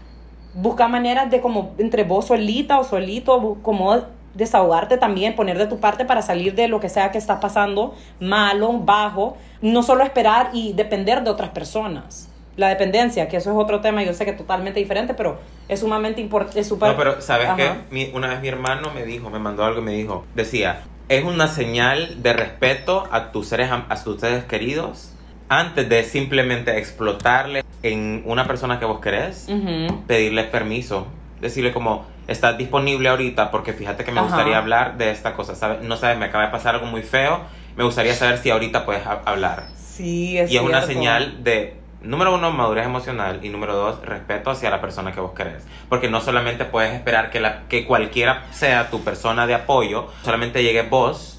busca 0.54 0.88
maneras 0.88 1.30
de 1.30 1.40
como 1.40 1.74
entre 1.78 2.04
vos 2.04 2.26
solita 2.26 2.78
o 2.78 2.84
solito, 2.84 3.58
como 3.62 3.96
desahogarte 4.34 4.98
también, 4.98 5.34
poner 5.34 5.56
de 5.58 5.66
tu 5.66 5.78
parte 5.80 6.04
para 6.04 6.20
salir 6.22 6.54
de 6.54 6.68
lo 6.68 6.78
que 6.78 6.88
sea 6.90 7.10
que 7.10 7.16
estás 7.18 7.40
pasando, 7.40 7.94
malo, 8.20 8.72
bajo, 8.74 9.36
no 9.62 9.82
solo 9.82 10.04
esperar 10.04 10.50
y 10.52 10.74
depender 10.74 11.24
de 11.24 11.30
otras 11.30 11.50
personas. 11.50 12.28
La 12.56 12.68
dependencia, 12.68 13.28
que 13.28 13.36
eso 13.38 13.50
es 13.50 13.56
otro 13.56 13.80
tema, 13.80 14.02
yo 14.02 14.12
sé 14.14 14.24
que 14.24 14.30
es 14.32 14.36
totalmente 14.36 14.78
diferente, 14.80 15.14
pero 15.14 15.38
es 15.68 15.80
sumamente 15.80 16.20
importante, 16.22 16.60
es 16.60 16.68
súper... 16.68 16.90
No, 16.90 16.96
pero 16.96 17.20
¿sabes 17.20 17.48
Ajá. 17.48 17.78
Mi- 17.90 18.10
una 18.14 18.28
vez 18.28 18.40
mi 18.40 18.48
hermano 18.48 18.90
me 18.94 19.04
dijo, 19.04 19.28
me 19.30 19.38
mandó 19.38 19.64
algo 19.64 19.80
y 19.80 19.84
me 19.84 19.92
dijo, 19.92 20.24
decía, 20.34 20.80
es 21.08 21.24
una 21.24 21.48
señal 21.48 22.22
de 22.22 22.32
respeto 22.32 23.08
a 23.10 23.30
tus 23.32 23.48
seres, 23.48 23.70
a 23.70 24.02
tus 24.04 24.20
seres 24.20 24.44
queridos 24.44 25.12
antes 25.48 25.88
de 25.88 26.02
simplemente 26.02 26.76
explotarle 26.78 27.62
en 27.82 28.22
una 28.26 28.46
persona 28.48 28.80
que 28.80 28.84
vos 28.84 29.00
querés, 29.00 29.46
Ujú. 29.48 30.02
pedirle 30.06 30.42
permiso, 30.44 31.06
decirle 31.40 31.72
como, 31.72 32.04
estás 32.26 32.58
disponible 32.58 33.08
ahorita 33.08 33.52
porque 33.52 33.72
fíjate 33.72 34.02
que 34.02 34.10
me 34.10 34.18
Ajá. 34.18 34.28
gustaría 34.28 34.58
hablar 34.58 34.96
de 34.98 35.10
esta 35.12 35.34
cosa, 35.34 35.54
¿sabes? 35.54 35.82
No 35.82 35.96
sabes, 35.96 36.18
me 36.18 36.24
acaba 36.24 36.46
de 36.46 36.50
pasar 36.50 36.74
algo 36.74 36.86
muy 36.86 37.02
feo, 37.02 37.42
me 37.76 37.84
gustaría 37.84 38.14
saber 38.14 38.38
si 38.38 38.50
ahorita 38.50 38.84
puedes 38.84 39.06
ha- 39.06 39.22
hablar. 39.24 39.68
Sí, 39.76 40.36
es 40.36 40.50
y 40.50 40.56
es 40.56 40.62
una 40.62 40.82
señal 40.82 41.44
de, 41.44 41.75
número 42.02 42.34
uno, 42.34 42.50
madurez 42.52 42.84
emocional 42.86 43.40
y 43.42 43.48
número 43.48 43.74
dos, 43.74 44.00
respeto 44.04 44.50
hacia 44.50 44.70
la 44.70 44.80
persona 44.80 45.12
que 45.12 45.20
vos 45.20 45.32
querés. 45.32 45.66
Porque 45.88 46.08
no 46.08 46.20
solamente 46.20 46.64
puedes 46.64 46.92
esperar 46.94 47.30
que, 47.30 47.40
la, 47.40 47.62
que 47.68 47.84
cualquiera 47.86 48.44
sea 48.52 48.90
tu 48.90 49.02
persona 49.02 49.46
de 49.46 49.54
apoyo, 49.54 50.08
solamente 50.22 50.62
llegue 50.62 50.82
vos 50.82 51.32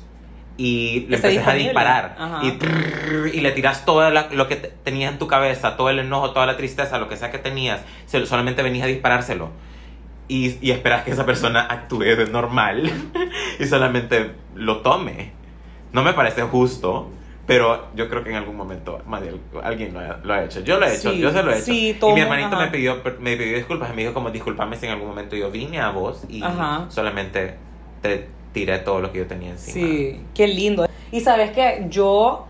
y 0.60 1.02
le 1.10 1.17
empeces 1.17 1.48
a 1.48 1.52
disparar 1.54 2.15
y, 2.43 2.52
trrr, 2.52 3.28
y 3.34 3.41
le 3.41 3.52
tiras 3.52 3.86
todo 3.86 4.10
la- 4.10 4.28
lo 4.32 4.48
que 4.48 4.56
te- 4.56 4.70
tenías 4.70 5.12
en 5.13 5.20
tu 5.20 5.28
cabeza, 5.28 5.78
todo 5.78 5.89
el 5.91 6.00
enojo, 6.00 6.32
toda 6.32 6.46
la 6.48 6.58
tristeza, 6.58 6.98
lo 6.98 7.08
que 7.08 7.15
sea 7.15 7.30
que 7.32 7.38
tenías, 7.38 7.82
solamente 8.26 8.63
venís 8.63 8.82
a 8.84 8.88
disparárselo. 8.88 9.52
Y, 10.30 10.58
y 10.60 10.72
esperas 10.72 11.04
que 11.04 11.12
esa 11.12 11.26
persona 11.26 11.62
actúe 11.62 12.00
de 12.02 12.28
normal 12.30 12.91
y 13.60 13.65
solamente 13.65 14.32
lo 14.56 14.78
tome. 14.82 15.32
No 15.93 16.04
me 16.04 16.12
parece 16.13 16.41
justo, 16.41 17.10
pero 17.47 17.88
yo 17.95 18.10
creo 18.10 18.23
que 18.23 18.29
en 18.29 18.36
algún 18.36 18.55
momento 18.57 19.01
alguien 19.63 19.93
lo 19.93 19.99
ha, 20.01 20.19
lo 20.21 20.33
ha 20.33 20.43
hecho. 20.43 20.60
Yo 20.60 20.77
lo 20.79 20.86
he 20.86 20.93
hecho, 20.95 21.12
Sí, 21.13 21.17
yo 21.19 21.31
se 21.31 21.41
lo 21.41 21.51
he 21.51 21.55
hecho. 21.55 21.65
sí, 21.65 21.89
y 21.89 21.93
todo, 21.95 22.13
mi 22.13 22.19
hermanito 22.21 22.49
ajá. 22.55 22.65
me 22.65 22.67
pidió, 22.71 22.97
me 23.21 23.38
pidió 23.38 23.55
disculpas, 23.57 23.95
me 23.95 24.01
dijo 24.03 24.13
como 24.13 24.29
disculpame 24.29 24.75
si 24.75 24.86
en 24.86 24.91
algún 24.91 25.07
momento 25.07 25.36
yo 25.36 25.49
vine 25.49 25.79
a 25.79 25.89
vos 25.91 26.25
y 26.29 26.43
Ajá. 26.43 26.86
solamente 26.89 27.55
te 28.01 28.27
tiré 28.53 28.79
todo 28.79 28.99
lo 28.99 29.12
que 29.12 29.19
yo 29.19 29.27
tenía 29.27 29.51
encima. 29.51 29.88
Sí, 29.88 30.19
qué 30.36 30.47
lindo. 30.47 30.88
Y 31.12 31.21
sabes 31.21 31.51
que 31.51 31.86
yo 31.89 32.47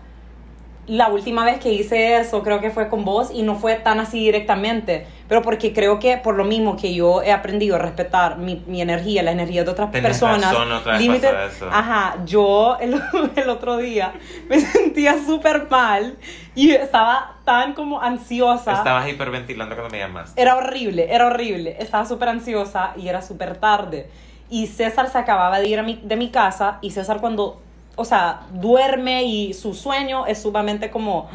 la 0.88 1.08
última 1.08 1.44
vez 1.44 1.58
que 1.60 1.72
hice 1.72 2.16
eso 2.16 2.42
creo 2.42 2.60
que 2.60 2.70
fue 2.70 2.88
con 2.88 3.04
vos 3.04 3.30
y 3.32 3.42
no 3.42 3.54
fue 3.56 3.74
tan 3.76 4.00
así 4.00 4.18
directamente, 4.20 5.06
pero 5.28 5.42
porque 5.42 5.72
creo 5.72 5.98
que 5.98 6.16
por 6.16 6.34
lo 6.36 6.44
mismo 6.44 6.76
que 6.76 6.94
yo 6.94 7.22
he 7.22 7.30
aprendido 7.32 7.76
a 7.76 7.78
respetar 7.78 8.38
mi, 8.38 8.62
mi 8.66 8.80
energía, 8.80 9.22
la 9.22 9.30
energía 9.32 9.64
de 9.64 9.70
otras 9.70 9.90
Tenés 9.90 10.08
personas. 10.08 10.50
razón, 10.52 10.72
otra 10.72 10.92
vez 10.94 11.00
límite- 11.02 11.46
eso. 11.46 11.68
Ajá, 11.70 12.16
yo 12.24 12.76
el, 12.80 13.00
el 13.36 13.48
otro 13.50 13.76
día 13.76 14.12
me 14.48 14.58
sentía 14.60 15.16
súper 15.24 15.68
mal 15.70 16.16
y 16.54 16.70
estaba 16.72 17.36
tan 17.44 17.74
como 17.74 18.00
ansiosa. 18.00 18.72
Estabas 18.72 19.08
hiperventilando 19.08 19.74
cuando 19.74 19.92
me 19.92 19.98
llamaste. 19.98 20.40
Era 20.40 20.56
horrible, 20.56 21.06
era 21.14 21.26
horrible. 21.26 21.76
Estaba 21.78 22.04
súper 22.06 22.30
ansiosa 22.30 22.92
y 22.96 23.08
era 23.08 23.20
súper 23.22 23.56
tarde. 23.58 24.08
Y 24.50 24.66
César 24.66 25.10
se 25.10 25.18
acababa 25.18 25.60
de 25.60 25.68
ir 25.68 25.78
a 25.78 25.82
mi- 25.82 26.00
de 26.02 26.16
mi 26.16 26.30
casa 26.30 26.78
y 26.80 26.90
César 26.92 27.20
cuando, 27.20 27.60
o 27.98 28.04
sea, 28.04 28.40
duerme 28.52 29.24
y 29.24 29.52
su 29.54 29.74
sueño 29.74 30.24
es 30.26 30.40
sumamente 30.40 30.88
como 30.90 31.28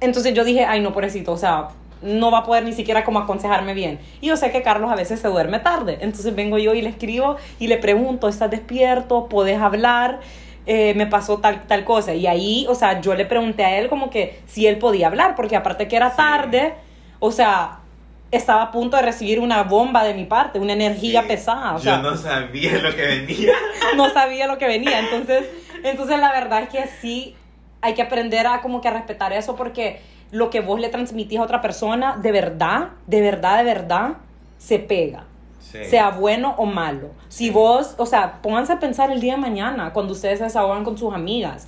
Entonces 0.00 0.32
yo 0.32 0.44
dije, 0.44 0.64
ay, 0.64 0.80
no, 0.80 0.92
pobrecito, 0.94 1.32
o 1.32 1.36
sea, 1.36 1.68
no 2.00 2.30
va 2.30 2.38
a 2.38 2.44
poder 2.44 2.64
ni 2.64 2.72
siquiera 2.72 3.04
como 3.04 3.18
aconsejarme 3.18 3.74
bien. 3.74 3.98
Y 4.22 4.28
yo 4.28 4.36
sé 4.38 4.50
que 4.50 4.62
Carlos 4.62 4.90
a 4.90 4.94
veces 4.94 5.20
se 5.20 5.28
duerme 5.28 5.58
tarde. 5.58 5.98
Entonces 6.00 6.34
vengo 6.34 6.56
yo 6.56 6.72
y 6.72 6.80
le 6.80 6.88
escribo 6.88 7.36
y 7.58 7.66
le 7.66 7.76
pregunto, 7.76 8.26
¿estás 8.28 8.50
despierto? 8.50 9.26
¿Puedes 9.28 9.60
hablar? 9.60 10.20
Eh, 10.64 10.94
me 10.94 11.06
pasó 11.06 11.38
tal, 11.38 11.62
tal 11.66 11.84
cosa. 11.84 12.14
Y 12.14 12.26
ahí, 12.26 12.64
o 12.70 12.74
sea, 12.74 13.02
yo 13.02 13.14
le 13.14 13.26
pregunté 13.26 13.64
a 13.64 13.78
él 13.78 13.88
como 13.90 14.08
que 14.08 14.40
si 14.46 14.66
él 14.66 14.78
podía 14.78 15.08
hablar, 15.08 15.34
porque 15.34 15.56
aparte 15.56 15.88
que 15.88 15.96
era 15.96 16.10
Sí. 16.10 16.16
tarde, 16.16 16.74
o 17.18 17.30
sea, 17.32 17.79
estaba 18.30 18.62
a 18.62 18.70
punto 18.70 18.96
de 18.96 19.02
recibir 19.02 19.40
una 19.40 19.62
bomba 19.64 20.04
de 20.04 20.14
mi 20.14 20.24
parte, 20.24 20.58
una 20.58 20.72
energía 20.72 21.22
Sí. 21.22 21.28
pesada. 21.28 21.74
O 21.76 21.78
Yo 21.80 21.98
no 21.98 22.16
sabía 22.16 22.78
lo 22.78 22.94
que 22.94 23.02
venía. 23.06 23.52
no 23.96 24.10
sabía 24.10 24.46
lo 24.46 24.56
que 24.58 24.66
venía. 24.66 25.00
Entonces, 25.00 25.44
entonces 25.82 26.18
la 26.20 26.32
verdad 26.32 26.62
es 26.62 26.68
que 26.68 26.86
sí 27.00 27.34
hay 27.82 27.94
que 27.94 28.02
aprender 28.02 28.46
a 28.46 28.60
como 28.60 28.80
que 28.80 28.88
a 28.88 28.92
respetar 28.92 29.32
eso 29.32 29.56
porque 29.56 30.00
lo 30.30 30.48
que 30.50 30.60
vos 30.60 30.78
le 30.78 30.88
transmitís 30.90 31.38
a 31.40 31.42
otra 31.42 31.60
persona, 31.60 32.16
de 32.18 32.30
verdad, 32.30 32.90
de 33.06 33.20
verdad, 33.20 33.58
de 33.58 33.64
verdad, 33.64 34.10
se 34.58 34.78
pega. 34.78 35.24
Sí. 35.58 35.84
Sea 35.86 36.10
bueno 36.10 36.54
o 36.58 36.66
malo. 36.66 37.10
Si 37.28 37.50
vos, 37.50 37.94
o 37.96 38.06
sea, 38.06 38.40
pónganse 38.42 38.72
a 38.74 38.78
pensar 38.80 39.10
el 39.10 39.20
día 39.20 39.34
de 39.34 39.40
mañana 39.40 39.92
cuando 39.92 40.12
ustedes 40.12 40.38
se 40.38 40.44
desahogan 40.44 40.84
con 40.84 40.96
sus 40.98 41.12
amigas. 41.14 41.66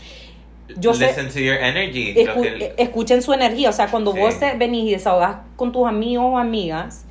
Yo 0.79 0.95
sé, 0.95 1.07
Listen 1.07 1.29
to 1.29 1.39
your 1.39 1.57
energy. 1.57 2.15
escu- 2.15 2.41
que- 2.43 2.65
eh, 2.67 2.75
escuchen 2.79 3.23
su 3.23 3.33
energía. 3.33 3.71
O 3.71 3.73
sea, 3.73 3.89
cuando 3.89 4.13
Sí. 4.13 4.21
vos 4.21 4.39
te 4.39 4.55
venís 4.57 4.85
y 4.89 4.93
desahogas 4.93 5.37
con 5.57 5.73
tus 5.73 5.87
amigos 5.87 6.25
o 6.27 6.39
amigas, 6.39 7.07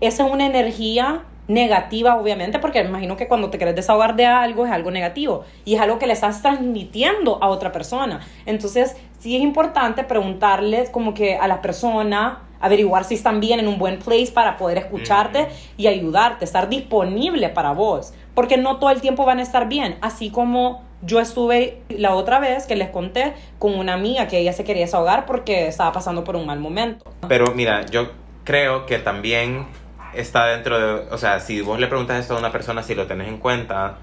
esa 0.00 0.26
es 0.26 0.32
una 0.32 0.46
energía 0.46 1.24
negativa, 1.48 2.16
obviamente, 2.16 2.58
porque 2.58 2.82
me 2.82 2.90
imagino 2.90 3.16
que 3.16 3.26
cuando 3.26 3.48
te 3.48 3.56
querés 3.58 3.74
desahogar 3.74 4.16
de 4.16 4.26
algo 4.26 4.66
es 4.66 4.72
algo 4.72 4.90
negativo 4.90 5.44
y 5.64 5.76
es 5.76 5.80
algo 5.80 5.98
que 5.98 6.06
le 6.06 6.12
estás 6.12 6.42
transmitiendo 6.42 7.38
a 7.42 7.48
otra 7.48 7.72
persona. 7.72 8.20
Entonces, 8.44 8.96
sí 9.18 9.34
es 9.34 9.42
importante 9.42 10.04
preguntarles 10.04 10.90
como 10.90 11.14
que 11.14 11.36
a 11.36 11.48
la 11.48 11.62
persona, 11.62 12.42
averiguar 12.60 13.04
si 13.04 13.14
están 13.14 13.40
bien 13.40 13.60
en 13.60 13.68
un 13.68 13.78
buen 13.78 13.98
place 13.98 14.30
para 14.32 14.56
poder 14.56 14.78
escucharte 14.78 15.42
Ujú. 15.42 15.50
y 15.78 15.86
ayudarte, 15.86 16.44
estar 16.44 16.68
disponible 16.68 17.48
para 17.48 17.72
vos, 17.72 18.12
porque 18.34 18.56
no 18.58 18.78
todo 18.78 18.90
el 18.90 19.00
tiempo 19.00 19.24
van 19.24 19.38
a 19.38 19.42
estar 19.42 19.68
bien, 19.68 19.96
así 20.02 20.28
como 20.30 20.82
yo 21.02 21.20
estuve 21.20 21.82
la 21.88 22.14
otra 22.14 22.40
vez 22.40 22.66
que 22.66 22.76
les 22.76 22.88
conté 22.88 23.34
con 23.58 23.74
una 23.78 23.94
amiga 23.94 24.26
que 24.28 24.38
ella 24.38 24.52
se 24.52 24.64
quería 24.64 24.84
desahogar 24.84 25.26
porque 25.26 25.68
estaba 25.68 25.92
pasando 25.92 26.24
por 26.24 26.36
un 26.36 26.46
mal 26.46 26.58
momento. 26.58 27.04
Pero 27.28 27.54
mira, 27.54 27.86
yo 27.86 28.10
creo 28.44 28.86
que 28.86 28.98
también 28.98 29.66
está 30.14 30.46
dentro 30.46 30.78
de, 30.78 31.08
o 31.10 31.18
sea, 31.18 31.40
si 31.40 31.60
vos 31.60 31.78
le 31.78 31.86
preguntas 31.86 32.18
esto 32.18 32.34
a 32.34 32.38
una 32.38 32.50
persona, 32.50 32.82
si 32.82 32.94
lo 32.94 33.06
tenés 33.06 33.28
en 33.28 33.38
cuenta, 33.38 33.98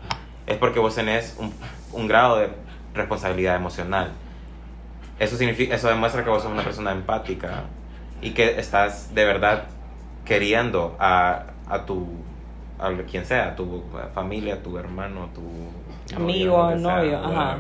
es 0.47 0.57
porque 0.57 0.79
vos 0.79 0.95
tenés 0.95 1.35
un, 1.39 1.53
un 1.91 2.07
grado 2.07 2.37
de 2.37 2.49
responsabilidad 2.93 3.55
emocional. 3.55 4.11
Eso 5.19 5.37
significa, 5.37 5.75
eso 5.75 5.87
demuestra 5.87 6.23
que 6.23 6.29
vos 6.29 6.43
sos 6.43 6.51
una 6.51 6.63
persona 6.63 6.91
empática 6.91 7.63
y 8.21 8.31
que 8.31 8.59
estás 8.59 9.13
de 9.13 9.25
verdad 9.25 9.65
queriendo 10.25 10.95
a, 10.99 11.47
a 11.67 11.85
tu, 11.85 12.07
a 12.79 12.91
quien 13.09 13.25
sea, 13.25 13.49
a 13.49 13.55
tu 13.55 13.83
familia, 14.13 14.55
a 14.55 14.57
tu 14.57 14.77
hermano, 14.77 15.23
a 15.23 15.33
tu 15.33 15.41
Amigo, 16.15 16.57
lo 16.63 16.75
que 16.75 16.79
sea, 16.81 16.95
novio, 16.97 17.19
ajá. 17.19 17.57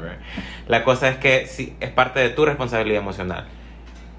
La 0.67 0.83
cosa 0.83 1.09
es 1.09 1.17
que 1.17 1.47
sí, 1.47 1.75
es 1.79 1.89
parte 1.89 2.19
de 2.19 2.29
tu 2.29 2.45
responsabilidad 2.45 3.01
emocional 3.01 3.45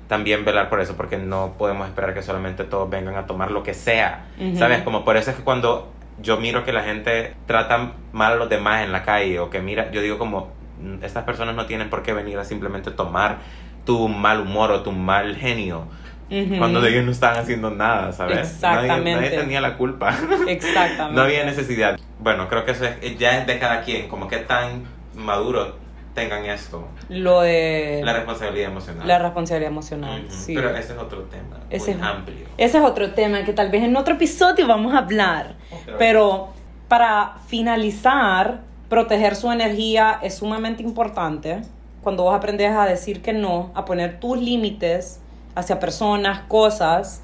también 0.08 0.44
velar 0.44 0.68
por 0.68 0.80
eso, 0.80 0.96
porque 0.96 1.16
no 1.16 1.54
podemos 1.58 1.88
esperar 1.88 2.14
que 2.14 2.22
solamente 2.22 2.64
todos 2.64 2.88
vengan 2.88 3.16
a 3.16 3.26
tomar 3.26 3.50
lo 3.50 3.62
que 3.62 3.74
sea. 3.74 4.26
¿Sabes? 4.54 4.82
Como 4.82 5.04
por 5.04 5.16
eso 5.16 5.30
es 5.30 5.36
que 5.36 5.42
cuando 5.42 5.92
yo 6.22 6.38
miro 6.38 6.64
que 6.64 6.72
la 6.72 6.82
gente 6.82 7.34
trata 7.46 7.92
mal 8.12 8.34
a 8.34 8.36
los 8.36 8.48
demás 8.48 8.84
en 8.84 8.92
la 8.92 9.02
calle, 9.02 9.38
o 9.40 9.50
que 9.50 9.60
mira, 9.60 9.90
yo 9.90 10.00
digo 10.00 10.18
como, 10.18 10.52
"Mm, 10.80 11.02
estas 11.02 11.24
personas 11.24 11.54
no 11.54 11.66
tienen 11.66 11.90
por 11.90 12.02
qué 12.02 12.12
venir 12.12 12.38
a 12.38 12.44
simplemente 12.44 12.90
tomar 12.90 13.38
tu 13.84 14.08
mal 14.08 14.40
humor 14.40 14.70
o 14.70 14.82
tu 14.82 14.92
mal 14.92 15.36
genio, 15.36 15.86
Cuando 16.28 16.84
ellos 16.84 17.04
no 17.04 17.12
estaban 17.12 17.38
haciendo 17.38 17.70
nada, 17.70 18.12
¿sabes? 18.12 18.38
Exactamente. 18.38 19.12
Nadie, 19.14 19.14
nadie 19.14 19.30
tenía 19.38 19.60
la 19.60 19.76
culpa. 19.76 20.12
Exactamente. 20.48 21.14
no 21.14 21.22
había 21.22 21.44
necesidad. 21.44 21.98
Bueno, 22.18 22.48
creo 22.48 22.64
que 22.64 22.72
eso 22.72 22.84
es, 22.84 23.18
ya 23.18 23.38
es 23.38 23.46
de 23.46 23.58
cada 23.58 23.82
quien, 23.82 24.08
como 24.08 24.26
que 24.28 24.38
tan 24.38 24.84
maduro 25.14 25.76
tengan 26.14 26.46
esto, 26.46 26.88
Lo 27.10 27.42
de 27.42 28.00
la 28.02 28.14
responsabilidad 28.14 28.70
emocional. 28.70 29.06
la 29.06 29.18
responsabilidad 29.18 29.70
emocional. 29.70 30.24
Sí. 30.30 30.54
Pero 30.54 30.70
ese 30.74 30.94
es 30.94 30.98
otro 30.98 31.24
tema, 31.24 31.58
Ese 31.68 31.92
muy 31.94 32.00
es- 32.00 32.06
amplio. 32.06 32.46
Ese 32.56 32.78
es 32.78 32.84
otro 32.84 33.10
tema 33.12 33.44
que 33.44 33.52
tal 33.52 33.70
vez 33.70 33.82
en 33.82 33.94
otro 33.96 34.14
episodio 34.14 34.66
vamos 34.66 34.94
a 34.94 34.98
hablar. 34.98 35.56
Otra 35.70 35.98
Pero 35.98 36.48
para 36.88 37.34
finalizar, 37.48 38.60
proteger 38.88 39.36
su 39.36 39.52
energía 39.52 40.18
es 40.22 40.36
sumamente 40.38 40.82
importante. 40.82 41.60
Cuando 42.02 42.22
vos 42.22 42.34
aprendes 42.34 42.70
a 42.70 42.86
decir 42.86 43.20
que 43.20 43.32
no, 43.34 43.70
a 43.74 43.84
poner 43.84 44.18
tus 44.18 44.38
límites 44.40 45.20
hacia 45.57 45.81
personas, 45.81 46.42
cosas, 46.42 47.23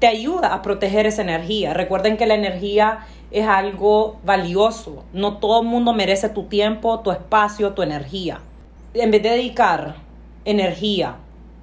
te 0.00 0.08
ayuda 0.08 0.52
a 0.52 0.62
proteger 0.62 1.06
esa 1.06 1.22
energía. 1.22 1.72
Recuerden 1.72 2.16
que 2.16 2.26
la 2.26 2.34
energía 2.34 3.06
es 3.30 3.46
algo 3.46 4.16
valioso. 4.24 5.04
No 5.12 5.38
todo 5.38 5.62
el 5.62 5.68
mundo 5.68 5.92
merece 5.92 6.28
tu 6.28 6.44
tiempo, 6.44 7.00
tu 7.00 7.12
espacio, 7.12 7.72
tu 7.74 7.82
energía. 7.82 8.40
En 8.94 9.10
vez 9.10 9.22
de 9.22 9.30
dedicar 9.30 9.94
energía 10.44 11.16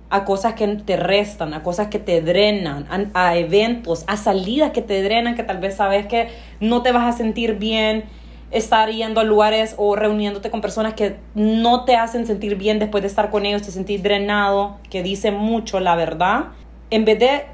a 0.10 0.26
cosas 0.26 0.54
que 0.54 0.68
te 0.68 0.98
restan, 0.98 1.54
a 1.54 1.64
cosas 1.64 1.88
que 1.88 2.00
te 2.00 2.22
drenan, 2.22 2.88
a, 3.14 3.28
a 3.28 3.38
eventos, 3.38 4.04
a 4.08 4.18
salidas 4.18 4.72
que 4.72 4.82
te 4.82 5.02
drenan, 5.02 5.36
que 5.36 5.44
tal 5.44 5.60
vez 5.60 5.76
sabes 5.76 6.06
que 6.08 6.30
no 6.60 6.82
te 6.82 6.92
vas 6.92 7.14
a 7.14 7.18
sentir 7.18 7.56
bien, 7.56 8.06
estar 8.52 8.90
yendo 8.90 9.22
a 9.22 9.24
lugares 9.24 9.76
o 9.78 9.96
reuniéndote 9.96 10.52
con 10.52 10.62
personas 10.62 10.94
que 10.94 11.18
no 11.36 11.86
te 11.86 11.96
hacen 11.96 12.28
sentir 12.28 12.56
bien 12.56 12.80
después 12.80 13.02
de 13.02 13.08
estar 13.08 13.32
con 13.32 13.46
ellos, 13.46 13.62
te 13.62 13.72
sentís 13.72 14.04
drenado, 14.04 14.78
que 14.90 15.04
dicen 15.04 15.36
mucho 15.36 15.80
la 15.80 15.96
verdad, 15.96 16.48
en 16.90 17.06
vez 17.06 17.20
de 17.20 17.46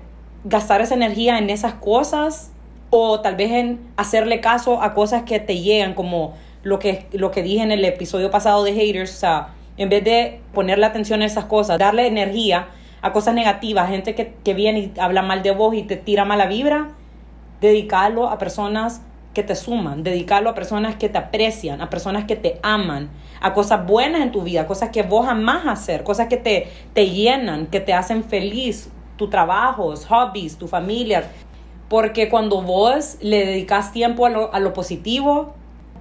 gastar 0.44 0.82
esa 0.82 0.96
energía 0.96 1.38
en 1.38 1.50
esas 1.50 1.76
cosas 1.76 2.52
o 2.90 3.20
tal 3.22 3.36
vez 3.36 3.52
en 3.52 3.80
hacerle 3.96 4.40
caso 4.42 4.82
a 4.82 4.94
cosas 4.94 5.24
que 5.24 5.40
te 5.40 5.60
llegan, 5.60 5.94
como 5.94 6.34
lo 6.64 6.80
que, 6.80 7.06
lo 7.12 7.32
que 7.32 7.44
dije 7.44 7.62
en 7.62 7.72
el 7.72 7.86
episodio 7.86 8.32
pasado 8.32 8.64
de 8.64 8.74
Haters, 8.74 9.14
o 9.16 9.20
sea, 9.20 9.50
en 9.78 9.90
vez 9.90 10.04
de 10.04 10.40
ponerle 10.54 10.86
atención 10.86 11.22
a 11.22 11.26
esas 11.26 11.46
cosas, 11.46 11.78
darle 11.78 12.08
energía 12.08 12.70
a 13.02 13.14
cosas 13.14 13.36
negativas, 13.36 13.90
gente 13.90 14.16
que, 14.16 14.34
que 14.44 14.54
viene 14.54 14.80
y 14.80 15.00
habla 15.00 15.22
mal 15.22 15.44
de 15.44 15.52
vos 15.52 15.76
y 15.76 15.84
te 15.84 15.98
tira 15.98 16.26
mala 16.26 16.48
vibra, 16.48 16.90
dedicarlo 17.62 18.30
a 18.30 18.38
personas 18.38 19.02
que 19.38 19.43
te 19.43 19.56
suman, 19.56 20.02
dedicarlo 20.02 20.50
a 20.50 20.56
personas 20.56 20.95
que 20.95 21.10
te 21.10 21.19
aprecian, 21.19 21.80
a 21.80 21.91
personas 21.91 22.26
que 22.26 22.36
te 22.36 22.60
aman, 22.63 23.12
a 23.39 23.54
cosas 23.54 23.86
buenas 23.86 24.21
en 24.21 24.32
tu 24.32 24.41
vida, 24.41 24.65
cosas 24.65 24.89
que 24.89 25.04
vos 25.04 25.28
amás 25.28 25.67
hacer, 25.67 26.04
cosas 26.04 26.28
que 26.28 26.38
te, 26.38 26.71
te 26.93 27.12
llenan, 27.12 27.67
que 27.67 27.80
te 27.80 27.93
hacen 27.93 28.23
feliz, 28.23 28.89
tu 29.15 29.30
trabajo, 29.30 29.93
hobbies, 30.10 30.58
tu 30.58 30.67
familia. 30.67 31.30
Porque 31.88 32.30
cuando 32.30 32.63
vos 32.63 33.17
le 33.21 33.45
dedicas 33.45 33.91
tiempo 33.91 34.26
a 34.26 34.32
lo, 34.32 34.52
a 34.52 34.60
lo 34.60 34.73
positivo, 34.73 35.54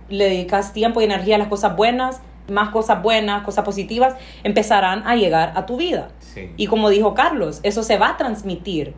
le 0.08 0.30
dedicas 0.30 0.72
tiempo 0.72 1.02
y 1.02 1.04
energía 1.04 1.34
a 1.34 1.38
las 1.38 1.48
cosas 1.48 1.76
buenas, 1.76 2.22
más 2.50 2.70
cosas 2.70 3.02
buenas, 3.02 3.42
cosas 3.42 3.66
positivas, 3.66 4.14
empezarán 4.44 5.06
a 5.06 5.14
llegar 5.14 5.52
a 5.56 5.66
tu 5.66 5.76
vida. 5.76 6.08
Sí. 6.20 6.54
Y 6.56 6.68
como 6.68 6.88
dijo 6.88 7.12
Carlos, 7.12 7.60
eso 7.64 7.82
se 7.82 7.98
va 7.98 8.08
a 8.08 8.16
transmitir. 8.16 8.94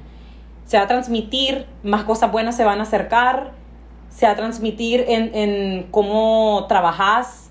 Se 0.64 0.76
va 0.76 0.84
a 0.84 0.86
transmitir, 0.86 1.66
más 1.82 2.04
cosas 2.04 2.30
buenas 2.30 2.56
se 2.56 2.64
van 2.64 2.78
a 2.78 2.82
acercar, 2.84 3.57
se 4.10 4.26
va 4.26 4.32
a 4.32 4.36
transmitir 4.36 5.04
en, 5.08 5.34
en 5.34 5.82
cómo 5.90 6.66
trabajas, 6.68 7.50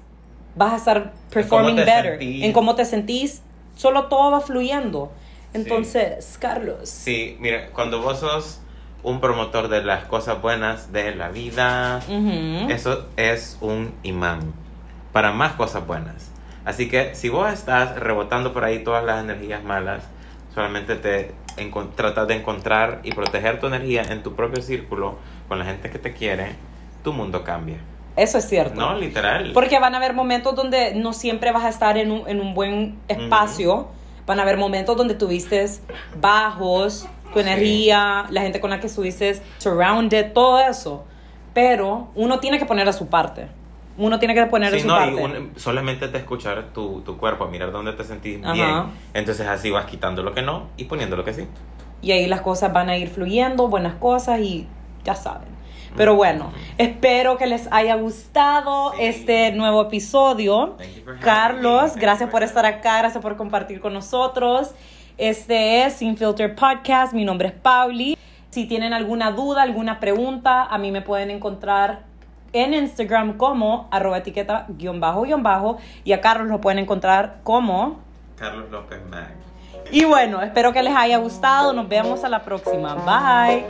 vas 0.56 0.74
a 0.74 0.76
estar 0.78 1.14
performing 1.30 1.76
te 1.76 1.86
better, 1.86 2.20
sentís. 2.20 2.44
en 2.44 2.54
cómo 2.54 2.76
te 2.76 2.86
sentís, 2.86 3.42
solo 3.76 4.06
todo 4.06 4.32
va 4.32 4.42
fluyendo. 4.42 5.12
Entonces, 5.54 6.38
Carlos. 6.40 6.90
Sí, 6.90 7.38
mira, 7.40 7.70
cuando 7.72 8.02
vos 8.02 8.20
sos 8.20 8.60
un 9.04 9.22
promotor 9.22 9.70
de 9.70 9.84
las 9.84 10.06
cosas 10.06 10.42
buenas 10.42 10.92
de 10.92 11.16
la 11.16 11.30
vida, 11.30 12.02
eso 12.70 13.08
es 13.16 13.58
un 13.62 13.94
imán 14.04 14.54
para 15.14 15.32
más 15.32 15.54
cosas 15.54 15.88
buenas. 15.88 16.32
Así 16.66 16.90
que 16.90 17.16
si 17.16 17.30
vos 17.30 17.52
estás 17.52 17.98
rebotando 17.98 18.52
por 18.52 18.66
ahí 18.66 18.84
todas 18.84 19.04
las 19.04 19.24
energías 19.24 19.64
malas, 19.64 20.04
solamente 20.58 20.96
te 20.96 21.36
tratas 21.96 22.28
de 22.28 22.34
encontrar 22.34 23.02
y 23.04 23.12
proteger 23.12 23.60
tu 23.60 23.68
energía 23.68 24.02
en 24.02 24.24
tu 24.24 24.34
propio 24.34 24.60
círculo 24.64 25.20
con 25.48 25.60
la 25.60 25.66
gente 25.66 25.92
que 25.92 26.00
te 26.00 26.14
quiere, 26.14 26.56
tu 27.04 27.14
mundo 27.14 27.44
cambia. 27.44 27.78
Eso 28.16 28.40
es 28.40 28.48
cierto. 28.50 28.74
No, 28.74 28.98
literal. 28.98 29.52
Porque 29.54 29.78
van 29.80 29.94
a 29.94 29.98
haber 29.98 30.14
momentos 30.16 30.56
donde 30.56 30.96
no 30.96 31.14
siempre 31.14 31.52
vas 31.52 31.64
a 31.64 31.70
estar 31.70 31.96
en 32.00 32.12
un, 32.12 32.28
en 32.28 32.42
un 32.42 32.56
buen 32.56 32.98
espacio. 33.08 33.90
Van 34.26 34.40
a 34.40 34.42
haber 34.42 34.58
momentos 34.58 34.98
donde 34.98 35.14
tuviste 35.14 35.64
bajos, 36.20 37.08
tu 37.34 37.40
Sí. 37.40 37.40
energía, 37.42 38.26
la 38.32 38.42
gente 38.42 38.60
con 38.60 38.72
la 38.72 38.80
que 38.80 38.88
estuviste 38.88 39.40
surrounded, 39.60 40.34
todo 40.34 40.60
eso. 40.60 41.06
Pero 41.54 42.08
uno 42.16 42.40
tiene 42.40 42.58
que 42.58 42.66
poner 42.66 42.90
a 42.90 42.94
su 42.94 43.08
parte. 43.10 43.48
Uno 43.98 44.20
tiene 44.20 44.34
que 44.36 44.46
poner 44.46 44.72
Sí, 44.74 44.82
su 44.82 44.88
no, 44.88 44.96
y 44.96 45.16
parte. 45.16 45.24
un- 45.24 45.52
solamente 45.56 46.08
te 46.08 46.18
escuchar 46.20 46.66
tu, 46.74 47.02
tu 47.02 47.18
cuerpo, 47.18 47.48
mirar 47.48 47.72
dónde 47.72 47.94
te 47.94 48.04
sentís 48.04 48.44
Ajá. 48.44 48.54
bien. 48.54 48.84
Entonces 49.14 49.48
así 49.48 49.72
vas 49.72 49.86
quitando 49.86 50.22
lo 50.24 50.34
que 50.34 50.42
no 50.44 50.68
y 50.78 50.84
poniendo 50.86 51.16
lo 51.16 51.24
que 51.24 51.34
sí. 51.34 51.48
Y 52.02 52.12
ahí 52.12 52.28
las 52.28 52.42
cosas 52.42 52.72
van 52.74 52.90
a 52.90 52.98
ir 52.98 53.10
fluyendo, 53.10 53.68
buenas 53.70 53.96
cosas 53.96 54.40
y 54.40 54.68
ya 55.04 55.16
saben. 55.16 55.48
Pero 55.96 56.14
bueno, 56.16 56.52
espero 56.78 57.38
que 57.38 57.48
les 57.48 57.68
haya 57.72 57.96
gustado 57.96 58.92
Sí. 58.92 59.06
este 59.06 59.52
nuevo 59.54 59.82
episodio. 59.84 60.78
Carlos, 61.22 61.96
gracias 61.96 62.30
por 62.30 62.44
estar 62.44 62.66
acá, 62.68 63.00
gracias 63.00 63.22
por 63.24 63.36
compartir 63.36 63.80
con 63.82 63.94
nosotros. 63.94 64.76
Este 65.18 65.84
es 65.86 65.94
Sin 65.94 66.16
Filter 66.18 66.54
Podcast. 66.56 67.14
Mi 67.14 67.26
nombre 67.26 67.48
es 67.48 67.54
Pauli. 67.56 68.16
Si 68.52 68.66
tienen 68.68 68.94
alguna 68.94 69.32
duda, 69.32 69.64
alguna 69.64 70.00
pregunta, 70.00 70.64
a 70.66 70.78
mí 70.78 70.92
me 70.92 71.02
pueden 71.02 71.32
encontrar 71.32 72.02
en 72.54 72.74
Instagram 72.74 73.38
como 73.38 73.88
arroba 73.92 74.18
etiqueta 74.20 74.66
guion 74.70 75.00
bajo 75.00 75.24
guion 75.24 75.44
bajo 75.44 75.78
y 76.04 76.14
a 76.14 76.22
Carlos 76.22 76.48
lo 76.48 76.62
pueden 76.62 76.80
encontrar 76.80 77.40
como 77.44 78.00
Carlos 78.38 78.70
López 78.72 79.00
Mag. 79.10 79.32
y 79.92 80.06
bueno, 80.06 80.42
espero 80.42 80.74
que 80.74 80.84
les 80.84 80.96
haya 80.96 81.18
gustado. 81.18 81.74
Nos 81.74 81.88
vemos 81.90 82.24
a 82.24 82.30
la 82.30 82.44
próxima. 82.44 82.96
Bye. 82.96 83.66